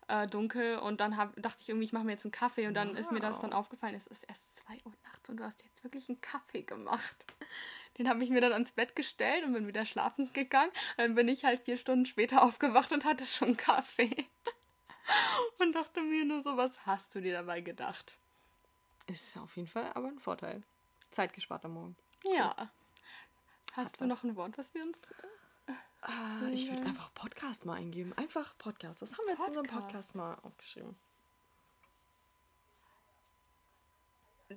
[0.08, 2.76] äh, dunkel und dann hab, dachte ich irgendwie, ich mache mir jetzt einen Kaffee und
[2.76, 3.42] dann ist mir das Wow.
[3.42, 4.94] dann aufgefallen, es ist erst 2 Uhr
[5.24, 7.26] nachts und du hast jetzt wirklich einen Kaffee gemacht.
[7.98, 10.72] Den habe ich mir dann ans Bett gestellt und bin wieder schlafen gegangen.
[10.98, 14.28] Dann bin ich halt vier Stunden später aufgewacht und hatte schon Kaffee.
[15.60, 18.18] Und dachte mir nur so, was hast du dir dabei gedacht?
[19.08, 20.64] Ist auf jeden Fall aber ein Vorteil.
[21.12, 21.96] Zeit gespart am Morgen.
[22.24, 22.72] Ja.
[23.76, 24.10] Hast du was.
[24.10, 24.98] noch ein Wort, was wir uns.
[26.02, 28.14] Ah, ich würde einfach Podcast mal eingeben.
[28.14, 29.02] Einfach Podcast.
[29.02, 29.92] Das haben wir jetzt in unserem Podcast.
[29.92, 30.96] Podcast mal aufgeschrieben.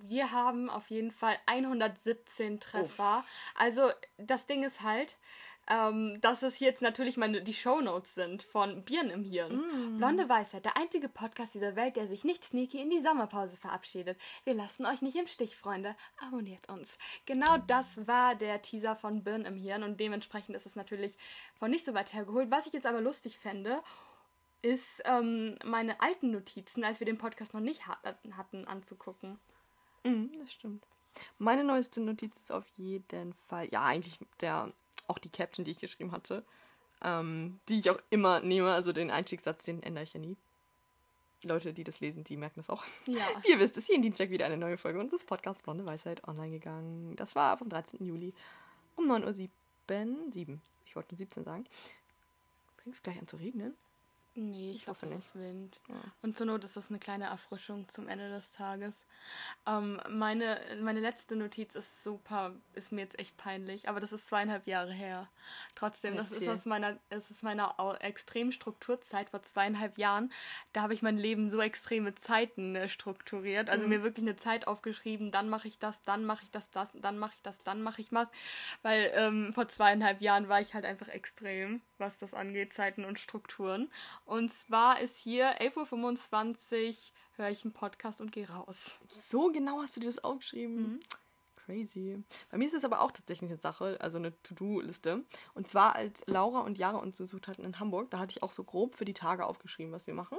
[0.03, 3.25] Wir haben auf jeden Fall 117 Treffer.
[3.55, 5.17] Also, das Ding ist halt,
[5.69, 9.97] ähm, dass es jetzt natürlich meine, die Shownotes sind von Birnen im Hirn.
[9.99, 14.19] Blonde Weisheit, der einzige Podcast dieser Welt, der sich nicht sneaky in die Sommerpause verabschiedet.
[14.45, 15.97] Wir lassen euch nicht im Stich, Freunde.
[16.25, 16.99] Abonniert uns.
[17.27, 21.17] Genau das war der Teaser von Birnen im Hirn und dementsprechend ist es natürlich
[21.59, 22.51] von nicht so weit hergeholt.
[22.51, 23.83] Was ich jetzt aber lustig fände,
[24.63, 27.99] ist ähm, meine alten Notizen, als wir den Podcast noch nicht ha
[28.37, 29.39] hatten, anzugucken.
[30.05, 30.87] Mhm, das stimmt.
[31.39, 34.73] Meine neueste Notiz ist auf jeden Fall, ja, eigentlich der,
[35.09, 36.45] auch die Caption, die ich geschrieben hatte,
[37.03, 38.73] ähm, die ich auch immer nehme.
[38.73, 40.37] Also den Einstiegssatz, den ändere ich ja nie.
[41.43, 42.85] Die Leute, die das lesen, die merken das auch.
[43.07, 43.25] Ja.
[43.43, 46.51] Wie ihr wisst, ist jeden Dienstag wieder eine neue Folge unseres Podcasts Blonde Weisheit online
[46.51, 47.15] gegangen.
[47.17, 48.05] Das war vom 13.
[48.05, 48.33] Juli
[48.97, 49.49] um 9.07
[49.87, 50.33] Uhr.
[50.33, 50.63] 7.
[50.87, 51.65] Ich wollte nur 17 sagen.
[52.83, 53.75] Fängt es gleich an zu regnen?
[54.39, 55.81] Nee, ich, hoffe ist Wind.
[56.21, 59.07] Und zur Not ist das eine kleine Erfrischung zum Ende des Tages.
[59.67, 64.29] Ähm, meine, meine letzte Notiz ist super, ist mir jetzt echt peinlich, aber das ist
[64.29, 65.29] zweieinhalb Jahre her.
[65.75, 70.31] Trotzdem, das ist aus meiner, es ist meiner extremen Strukturzeit vor zweieinhalb Jahren.
[70.75, 73.71] Da habe ich mein Leben so extreme Zeiten äh, strukturiert.
[73.71, 76.91] Also mir wirklich eine Zeit aufgeschrieben, dann mache ich das, dann mache ich das, das,
[76.93, 78.29] dann mache ich das, dann mache ich was.
[78.83, 83.19] Weil ähm, vor zweieinhalb Jahren war ich halt einfach extrem, was das angeht, Zeiten und
[83.19, 83.91] Strukturen.
[84.27, 86.95] Und zwar ist hier 11.25 Uhr,
[87.37, 88.99] höre ich einen Podcast und gehe raus.
[89.09, 91.01] So genau hast du dir das aufgeschrieben.
[91.65, 92.23] Crazy.
[92.51, 95.25] Bei mir ist es aber auch tatsächlich eine Sache, also eine To-Do-Liste.
[95.55, 98.53] Und zwar, als Laura und Jara uns besucht hatten in Hamburg, da hatte ich auch
[98.53, 100.39] so grob für die Tage aufgeschrieben, was wir machen.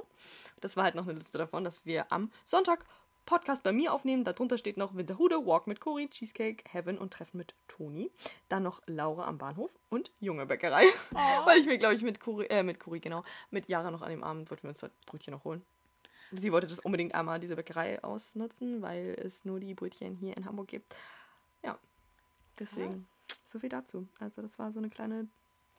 [0.60, 2.84] Das war halt noch eine Liste davon, dass wir am Sonntag
[3.28, 4.24] Podcast bei mir aufnehmen.
[4.24, 8.10] Darunter steht noch Winterhude, Walk mit Cori, Cheesecake, Heaven und Treffen mit Toni.
[8.48, 10.84] Dann noch Laura am Bahnhof und Junge Bäckerei.
[11.44, 14.08] Weil ich mir, glaube ich, mit Cori, äh, mit Cori, genau, mit Jara noch an
[14.08, 15.62] dem Abend wollten wir uns dort Brötchen noch holen.
[16.32, 20.46] Sie wollte das unbedingt einmal, diese Bäckerei ausnutzen, weil es nur die Brötchen hier in
[20.46, 20.96] Hamburg gibt.
[21.62, 21.78] Ja,
[22.58, 23.06] deswegen
[23.44, 24.08] so viel dazu.
[24.20, 25.28] Also das war so eine kleine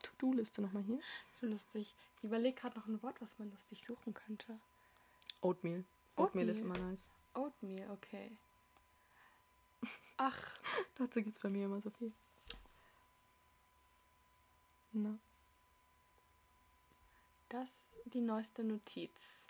[0.04, 1.00] To-Do-Liste nochmal hier.
[1.40, 1.96] Schon lustig.
[2.18, 4.60] Ich überlege gerade noch ein Wort, was man lustig suchen könnte.
[5.42, 5.84] Oatmeal.
[6.16, 6.78] Oatmeal ist Oatmeal.
[6.78, 7.10] immer nice.
[7.34, 8.32] Oatmeal, okay.
[10.18, 10.52] Ach,
[11.00, 12.12] Dazu gibt es bei mir immer so viel.
[14.92, 15.18] Na.
[17.48, 17.70] das
[18.06, 19.46] die neueste Notiz.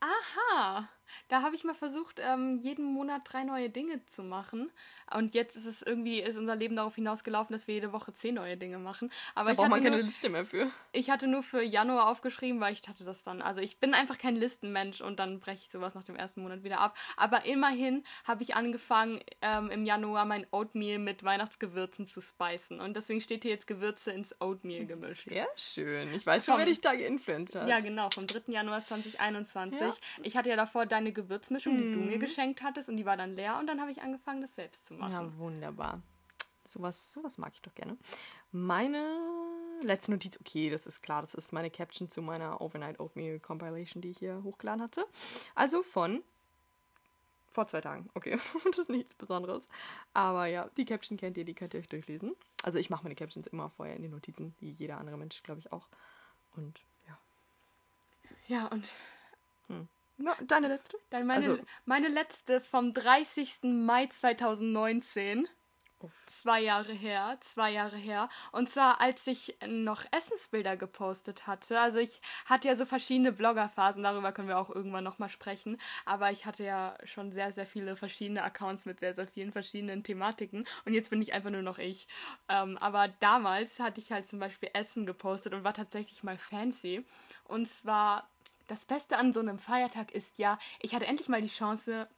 [0.00, 0.88] Aha,
[1.28, 4.70] da habe ich mal versucht, ähm, jeden Monat drei neue Dinge zu machen.
[5.14, 8.34] Und jetzt ist es irgendwie, ist unser Leben darauf hinausgelaufen, dass wir jede Woche zehn
[8.34, 9.10] neue Dinge machen.
[9.34, 10.70] Aber Da ich braucht man keine nur, Liste mehr für.
[10.92, 13.42] ich hatte nur für Januar aufgeschrieben, weil ich hatte das dann.
[13.42, 16.64] Also ich bin einfach kein Listenmensch und dann breche ich sowas nach dem ersten Monat
[16.64, 16.96] wieder ab.
[17.16, 22.80] Aber immerhin habe ich angefangen, ähm, im Januar mein Oatmeal mit Weihnachtsgewürzen zu speisen.
[22.80, 25.28] Und deswegen steht hier jetzt Gewürze ins Oatmeal gemischt.
[25.28, 26.14] Sehr schön.
[26.14, 27.68] Ich weiß schon, wer dich da geinfluenced hat.
[27.68, 28.50] Ja, genau, vom 3.
[28.52, 30.00] Januar 2021.
[30.22, 33.34] Ich hatte ja davor deine Gewürzmischung, die du mir geschenkt hattest, und die war dann
[33.34, 33.58] leer.
[33.58, 35.12] Und dann habe ich angefangen, das selbst zu machen.
[35.12, 36.02] Ja, wunderbar.
[36.66, 37.96] Sowas, sowas mag ich doch gerne.
[38.52, 39.04] Meine
[39.82, 44.00] letzte Notiz, okay, das ist klar, das ist meine Caption zu meiner Overnight Oatmeal Compilation,
[44.00, 45.04] die ich hier hochgeladen hatte.
[45.54, 46.22] Also von
[47.48, 49.68] vor zwei Tagen, okay, das ist nichts Besonderes.
[50.14, 52.34] Aber ja, die Caption kennt ihr, die könnt ihr euch durchlesen.
[52.62, 55.60] Also ich mache meine Captions immer vorher in den Notizen, wie jeder andere Mensch, glaube
[55.60, 55.88] ich, auch.
[56.54, 57.18] Und ja.
[58.48, 58.86] Ja, und
[59.72, 59.88] Hm.
[60.18, 60.96] Ja, deine letzte?
[61.10, 63.84] dann meine, Also- meine letzte vom 30.
[63.84, 65.48] Mai 2019.
[66.00, 66.26] Uff.
[66.26, 68.28] Zwei Jahre her, zwei Jahre her.
[68.50, 71.78] Und zwar, als ich noch Essensbilder gepostet hatte.
[71.78, 75.80] Also ich hatte ja so verschiedene Bloggerphasen, darüber können wir auch irgendwann nochmal sprechen.
[76.04, 80.02] Aber ich hatte ja schon sehr, sehr viele verschiedene Accounts mit sehr, sehr vielen verschiedenen
[80.02, 80.66] Thematiken.
[80.84, 82.08] Und jetzt bin ich einfach nur noch ich.
[82.48, 87.06] Ähm, aber damals hatte ich halt zum Beispiel Essen gepostet und war tatsächlich mal fancy.
[87.44, 88.28] Und zwar,
[88.66, 92.08] das Beste an so einem Feiertag ist ja, ich hatte endlich mal die Chance,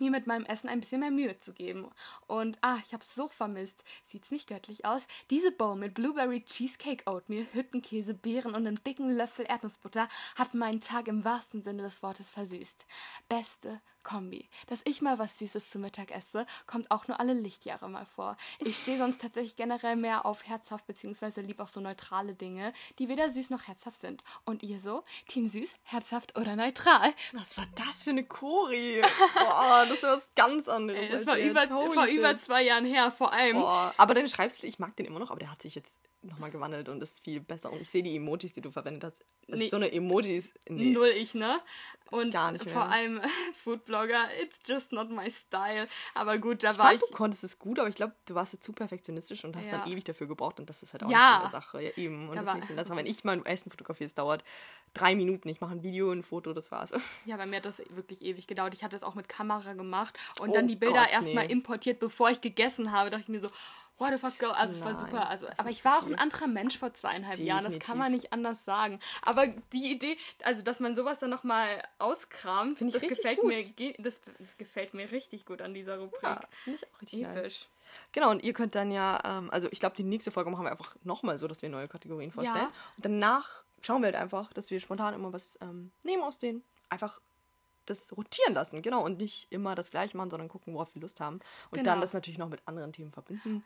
[0.00, 1.88] mir mit meinem Essen ein bisschen mehr Mühe zu geben.
[2.26, 3.84] Und ah, ich habe so vermisst.
[4.02, 5.06] Sieht's nicht göttlich aus?
[5.30, 10.80] Diese Bowl mit Blueberry Cheesecake Oatmeal, Hüttenkäse, Beeren und einem dicken Löffel Erdnussbutter hat meinen
[10.80, 12.86] Tag im wahrsten Sinne des Wortes versüßt.
[13.28, 14.48] Beste Kombi.
[14.68, 18.36] Dass ich mal was Süßes zu Mittag esse, kommt auch nur alle Lichtjahre mal vor.
[18.60, 23.08] Ich stehe sonst tatsächlich generell mehr auf herzhaft beziehungsweise lieb auch so neutrale Dinge, die
[23.08, 24.22] weder süß noch herzhaft sind.
[24.44, 25.02] Und ihr so?
[25.26, 27.12] Team süß, herzhaft oder neutral?
[27.32, 29.02] Was war das für eine Chori?
[29.34, 31.02] Boah, das war was ganz anderes.
[31.02, 33.56] Ey, das war über, vor über zwei Jahren her, vor allem.
[33.56, 35.92] Boah, aber dein Schreibstil, ich mag den immer noch, aber der hat sich jetzt
[36.24, 37.70] nochmal gewandelt und ist viel besser.
[37.72, 39.24] Und ich sehe die Emojis, die du verwendet hast.
[39.48, 39.68] Also Nee.
[39.68, 40.52] So eine Emojis.
[40.68, 40.90] Nee.
[40.90, 41.60] Null ich, ne?
[42.10, 42.72] Und gar nicht mehr.
[42.74, 43.20] vor allem
[43.64, 45.86] Foodblogger, it's just not my style.
[46.14, 47.08] Aber gut, da Ich war fand, ich.
[47.10, 49.78] du konntest es gut, aber ich glaube, du warst jetzt zu perfektionistisch und hast Ja.
[49.78, 51.18] dann ewig dafür gebraucht und das ist halt auch Ja.
[51.18, 51.82] nicht so eine Sache.
[51.82, 52.28] Ja, eben.
[52.28, 54.44] Und Da das ist nicht so das, wenn ich mein Essen fotografiere, es dauert
[54.94, 55.48] drei Minuten.
[55.48, 56.92] Ich mache ein Video, ein Foto, das war's.
[57.26, 58.74] Ja, bei mir hat das wirklich ewig gedauert.
[58.74, 61.52] Ich hatte es auch mit Kamera gemacht und Oh dann die Bilder erstmal nee.
[61.52, 63.10] importiert, bevor ich gegessen habe.
[63.10, 63.48] dachte ich mir so,
[63.98, 64.52] what the fuck, girl?
[64.52, 65.28] Also, es war super.
[65.28, 67.64] Also, das aber ich war auch ein anderer Mensch vor zweieinhalb Jahren.
[67.64, 67.98] Das kann Definitiv.
[67.98, 69.00] man nicht anders sagen.
[69.22, 73.48] Aber die Idee, also, dass man sowas dann nochmal auskramt, das gefällt gut.
[73.48, 74.20] mir, ge- das
[74.58, 76.22] gefällt mir richtig gut an dieser Rubrik.
[76.22, 77.38] Ja, finde ich auch richtig nice.
[77.38, 77.68] Episch.
[78.12, 80.72] Genau, und ihr könnt dann ja, ähm, also ich glaube, die nächste Folge machen wir
[80.72, 82.56] einfach nochmal so, dass wir neue Kategorien vorstellen.
[82.58, 82.72] Ja.
[82.96, 86.64] Und danach schauen wir halt einfach, dass wir spontan immer was ähm, nehmen aus denen.
[86.88, 87.20] Einfach
[87.86, 89.04] das rotieren lassen, genau.
[89.04, 91.36] Und nicht immer das gleiche machen, sondern gucken, worauf wir Lust haben.
[91.70, 91.90] Und Genau.
[91.90, 93.64] dann das natürlich noch mit anderen Themen verbinden.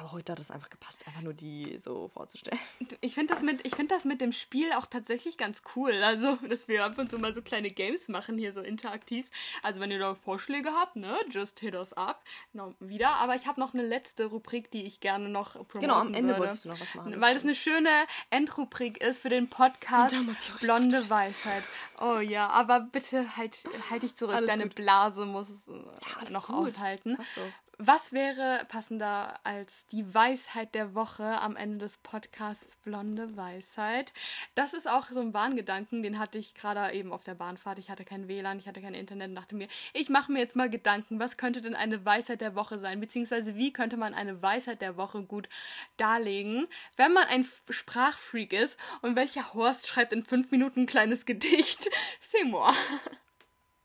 [0.00, 2.58] Aber heute hat es einfach gepasst, einfach nur die so vorzustellen.
[3.02, 5.92] Ich finde das, mit- ich find das mit dem Spiel auch tatsächlich ganz cool.
[6.02, 9.26] Also, dass wir ab und zu mal so kleine Games machen, hier so interaktiv.
[9.62, 12.24] Also, wenn ihr da Vorschläge habt, ne, just hit us up.
[12.54, 13.10] Noch wieder.
[13.16, 16.30] Aber ich habe noch eine letzte Rubrik, die ich gerne noch promoten Genau, am Ende
[16.30, 16.40] würde.
[16.40, 17.20] wolltest du noch was machen.
[17.20, 17.90] Weil das eine schöne
[18.30, 20.14] Endrubrik ist für den Podcast
[20.60, 21.62] Blonde Weisheit.
[22.00, 23.58] Oh ja, aber bitte halt,
[23.90, 24.34] halt dich zurück.
[24.34, 24.76] Alles Deine gut.
[24.76, 25.72] Blase muss es äh,
[26.18, 26.68] alles noch gut.
[26.68, 27.16] aushalten.
[27.16, 27.42] Passt so.
[27.82, 34.12] Was wäre passender als die Weisheit der Woche am Ende des Podcasts Blonde Weisheit?
[34.54, 37.78] Das ist auch so ein Bahngedanken, den hatte ich gerade eben auf der Bahnfahrt.
[37.78, 40.56] Ich hatte kein WLAN, ich hatte kein Internet und dachte mir, ich mache mir jetzt
[40.56, 43.00] mal Gedanken, was könnte denn eine Weisheit der Woche sein?
[43.00, 45.48] Beziehungsweise wie könnte man eine Weisheit der Woche gut
[45.96, 46.68] darlegen,
[46.98, 51.88] wenn man ein Sprachfreak ist und welcher Horst schreibt in fünf Minuten ein kleines Gedicht?
[52.44, 52.74] Moi.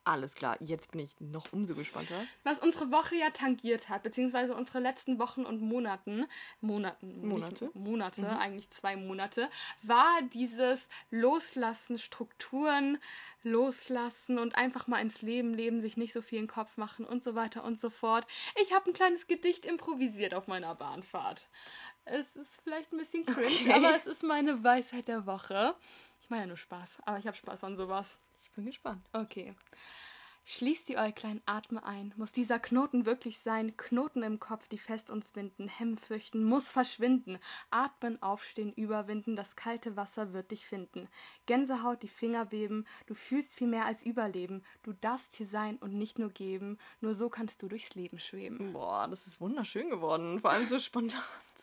[0.07, 2.13] Alles klar, jetzt bin ich noch umso gespannter.
[2.43, 6.27] Was unsere Woche ja tangiert hat, beziehungsweise unsere letzten Wochen und Monaten,
[6.61, 7.65] Monaten, Monate.
[7.65, 9.49] nicht Monate, eigentlich zwei Monate,
[9.81, 12.99] war dieses Loslassen, Strukturen
[13.41, 17.05] loslassen und einfach mal ins Leben leben, sich nicht so viel in den Kopf machen
[17.05, 18.27] und so weiter und so fort.
[18.61, 21.47] Ich habe ein kleines Gedicht improvisiert auf meiner Bahnfahrt.
[22.05, 23.73] Es ist vielleicht ein bisschen cringe, Okay.
[23.73, 25.73] aber es ist meine Weisheit der Woche.
[26.21, 28.19] Ich meine ja nur Spaß, aber ich habe Spaß an sowas.
[28.55, 29.05] Ich bin gespannt.
[29.11, 29.53] Okay.
[30.45, 32.13] Schließt die Äuglein, atme ein.
[32.15, 33.75] Muss dieser Knoten wirklich sein?
[33.75, 35.67] Knoten im Kopf, die fest uns binden.
[35.67, 37.37] Hemmen fürchten, muss verschwinden.
[37.69, 39.35] Atmen, aufstehen, überwinden.
[39.35, 41.09] Das kalte Wasser wird dich finden.
[41.47, 42.85] Gänsehaut, die Finger beben.
[43.07, 44.63] Du fühlst viel mehr als Überleben.
[44.83, 46.77] Du darfst hier sein und nicht nur geben.
[47.01, 48.71] Nur so kannst du durchs Leben schweben.
[48.71, 50.39] Boah, das ist wunderschön geworden.
[50.39, 51.21] Vor allem so spontan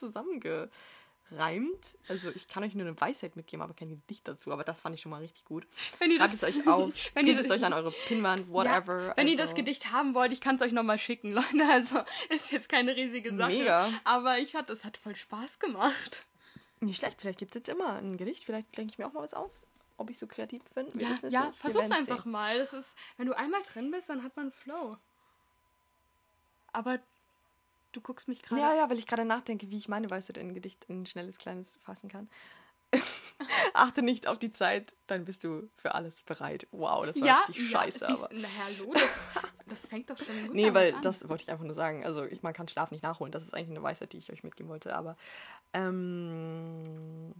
[1.33, 1.97] zusammengereimt.
[2.09, 4.53] Also ich kann euch nur eine Weisheit mitgeben, aber kein Gedicht dazu.
[4.53, 5.67] Aber das fand ich schon mal richtig gut.
[5.99, 8.49] Wenn ihr Schreibt das- es euch auf, wenn ihr es das- euch an eure Pinnwand,
[8.51, 9.07] whatever.
[9.09, 11.65] Ja, wenn ihr das also- Gedicht haben wollt, ich kann es euch nochmal schicken, Leute.
[11.71, 13.51] Also ist jetzt keine riesige Sache.
[13.53, 13.91] Mega.
[14.05, 16.25] Aber ich hatte, es hat voll Spaß gemacht.
[16.81, 18.45] Nicht schlecht, vielleicht gibt es jetzt immer ein Gedicht.
[18.45, 19.65] Vielleicht denke ich mir auch mal was aus,
[19.99, 20.87] ob ich so kreativ bin.
[20.95, 21.33] Wir Ja, ja nicht.
[21.33, 22.33] Wir versuch's einfach sehen.
[22.33, 22.59] mal.
[22.59, 24.97] Das ist, wenn du einmal drin bist, dann hat man Flow.
[26.73, 26.99] Aber
[27.93, 28.61] du guckst mich gerade.
[28.61, 31.07] Ja, ja, weil ich gerade nachdenke, wie ich meine Weisheit in ein Gedicht in ein
[31.07, 32.29] schnelles, kleines fassen kann.
[33.75, 36.67] Achte nicht auf die Zeit, dann bist du für alles bereit.
[36.73, 38.29] Wow, das war ja, richtig ja, scheiße, siehst- aber.
[38.33, 39.11] Na, hallo, das,
[39.67, 41.03] Das fängt doch schon gut Nee, weil an.
[41.03, 42.05] das wollte ich einfach nur sagen.
[42.05, 43.33] Also ich, man kann Schlaf nicht nachholen.
[43.33, 44.95] Das ist eigentlich eine Weisheit, die ich euch mitgeben wollte.
[44.95, 45.17] Aber
[45.73, 47.33] ähm,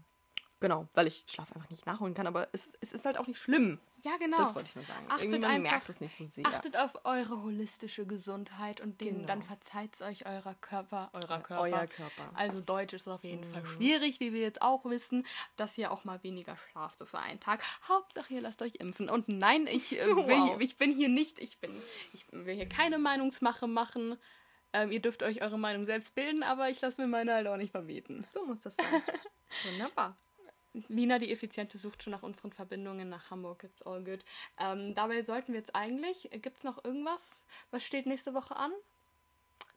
[0.63, 2.27] genau, weil ich Schlaf einfach nicht nachholen kann.
[2.27, 3.79] Aber es, es ist halt auch nicht schlimm.
[4.03, 4.39] Ja, genau.
[4.39, 5.05] Das wollte ich nur sagen.
[5.09, 6.47] Achtet Irgendwie man einfach- merkt es nicht so sehr.
[6.47, 9.27] Achtet auf eure holistische Gesundheit und den, Genau.
[9.27, 11.61] dann verzeiht es euch eurer Körper, eurer Eu- Körper.
[11.61, 12.25] euer Körper.
[12.31, 12.37] Mhm.
[12.37, 16.05] Also Deutsch ist auf jeden Fall schwierig, wie wir jetzt auch wissen, dass ihr auch
[16.05, 17.63] mal weniger schlaft so für einen Tag.
[17.87, 19.09] Hauptsache ihr lasst euch impfen.
[19.11, 20.57] Und nein, ich, äh, will, Wow.
[20.61, 21.71] ich bin hier nicht, ich bin,
[22.15, 24.17] ich will hier keine Meinungsmache machen.
[24.75, 27.59] Ähm, ihr dürft euch eure Meinung selbst bilden, aber ich lasse mir meine halt auch
[27.59, 28.25] nicht verbieten.
[28.33, 28.87] So muss das sein.
[29.71, 30.17] Wunderbar.
[30.89, 33.65] Lina, die Effiziente, sucht schon nach unseren Verbindungen nach Hamburg.
[33.65, 34.25] It's all good.
[34.59, 36.31] Ähm, dabei sollten wir jetzt eigentlich.
[36.33, 37.43] Gibt es noch irgendwas?
[37.71, 38.73] Was steht nächste Woche an?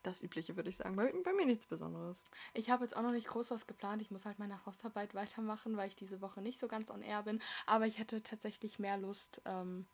[0.04, 0.96] Das Übliche würde ich sagen.
[0.96, 2.22] Bei, bei mir nichts Besonderes.
[2.54, 4.02] Ich habe jetzt auch noch nicht groß was geplant.
[4.02, 7.24] Ich muss halt meine Hausarbeit weitermachen, weil ich diese Woche nicht so ganz on air
[7.24, 7.42] bin.
[7.66, 9.88] Aber ich hätte tatsächlich mehr Lust, ähm,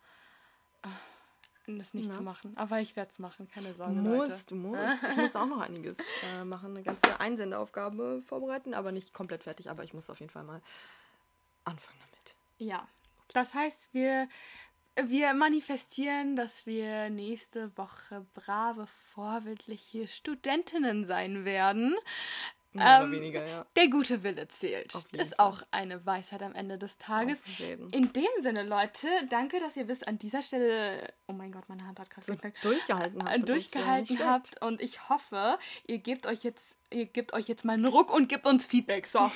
[0.83, 0.87] äh,
[1.67, 2.15] das nicht Na?
[2.15, 2.53] zu machen.
[2.57, 3.95] Aber ich werde es machen, keine Sorge.
[3.95, 4.17] Du Leute.
[4.17, 5.03] musst, du musst.
[5.03, 5.97] Ich muss auch noch einiges
[6.33, 6.71] äh, machen.
[6.71, 9.69] Eine ganze Einsendeaufgabe vorbereiten, aber nicht komplett fertig.
[9.69, 10.61] Aber ich muss auf jeden Fall mal
[11.63, 12.35] anfangen damit.
[12.57, 12.87] Ja.
[13.33, 14.27] Das heißt, wir,
[15.01, 21.95] wir manifestieren, dass wir nächste Woche brave, vorbildliche Studentinnen sein werden.
[22.73, 23.65] Mehr Ähm, oder weniger, ja.
[23.75, 24.93] Der gute Wille zählt.
[25.11, 25.45] Ist Fall.
[25.47, 27.37] auch eine Weisheit am Ende des Tages.
[27.91, 31.13] In dem Sinne, Leute, danke, dass ihr bis an dieser Stelle.
[31.27, 33.35] Oh mein Gott, meine Hand hat gerade So durchgehabt habt.
[33.35, 35.57] äh, durchgehalten habt und ich hoffe,
[35.87, 39.07] ihr gebt euch jetzt, ihr gebt euch jetzt mal einen Ruck und gebt uns Feedback.
[39.07, 39.31] So.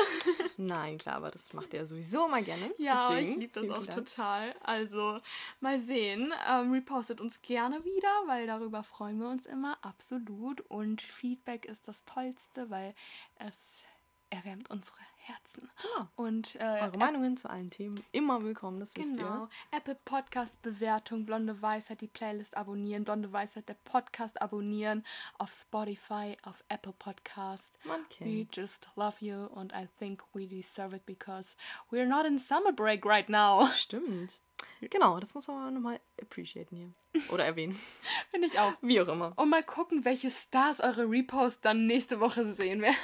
[0.56, 2.72] Nein, klar, aber das macht er sowieso immer gerne.
[2.78, 4.06] Ja, Deswegen, ich liebe das auch Dank.
[4.06, 4.54] total.
[4.62, 5.20] Also,
[5.60, 6.32] mal sehen.
[6.48, 9.78] Ähm, repostet uns gerne wieder, weil darüber freuen wir uns immer.
[9.82, 10.60] Absolut.
[10.62, 12.94] Und Feedback ist das Tollste, weil
[13.38, 13.84] es
[14.30, 14.98] erwärmt unsere
[15.28, 15.70] Herzen.
[15.82, 16.08] Genau.
[16.16, 19.44] Und äh, Eure Meinungen zu allen Themen immer willkommen, das wisst Genau.
[19.44, 19.48] ihr.
[19.78, 25.04] Apple Podcast Bewertung, Blonde Weisheit, die Playlist abonnieren, Blonde Weisheit, der Podcast abonnieren,
[25.38, 27.78] auf Spotify, auf Apple Podcast.
[27.84, 31.56] Man We just love you and I think we deserve it because
[31.90, 33.68] we're not in summer break right now.
[33.74, 34.40] Stimmt.
[34.80, 37.22] Genau, das muss man nochmal appreciaten hier.
[37.30, 37.78] Oder erwähnen.
[38.30, 38.72] Finde ich auch.
[38.80, 39.32] Wie auch immer.
[39.36, 42.96] Und mal gucken, welche Stars eure Reposts dann nächste Woche sehen werden.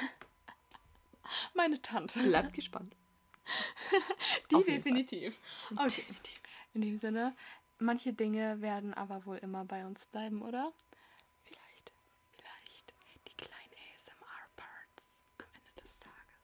[1.53, 2.21] Meine Tante.
[2.21, 2.95] Bleibt gespannt.
[4.51, 5.39] Die definitiv.
[5.77, 6.03] Okay.
[6.73, 7.35] In dem Sinne,
[7.79, 10.73] manche Dinge werden aber wohl immer bei uns bleiben, oder?
[11.45, 11.93] Vielleicht.
[12.37, 12.93] Vielleicht
[13.27, 16.41] die kleinen ASMR-Parts am Ende des Tages.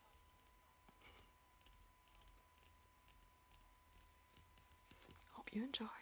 [5.35, 6.00] Hope you enjoyed.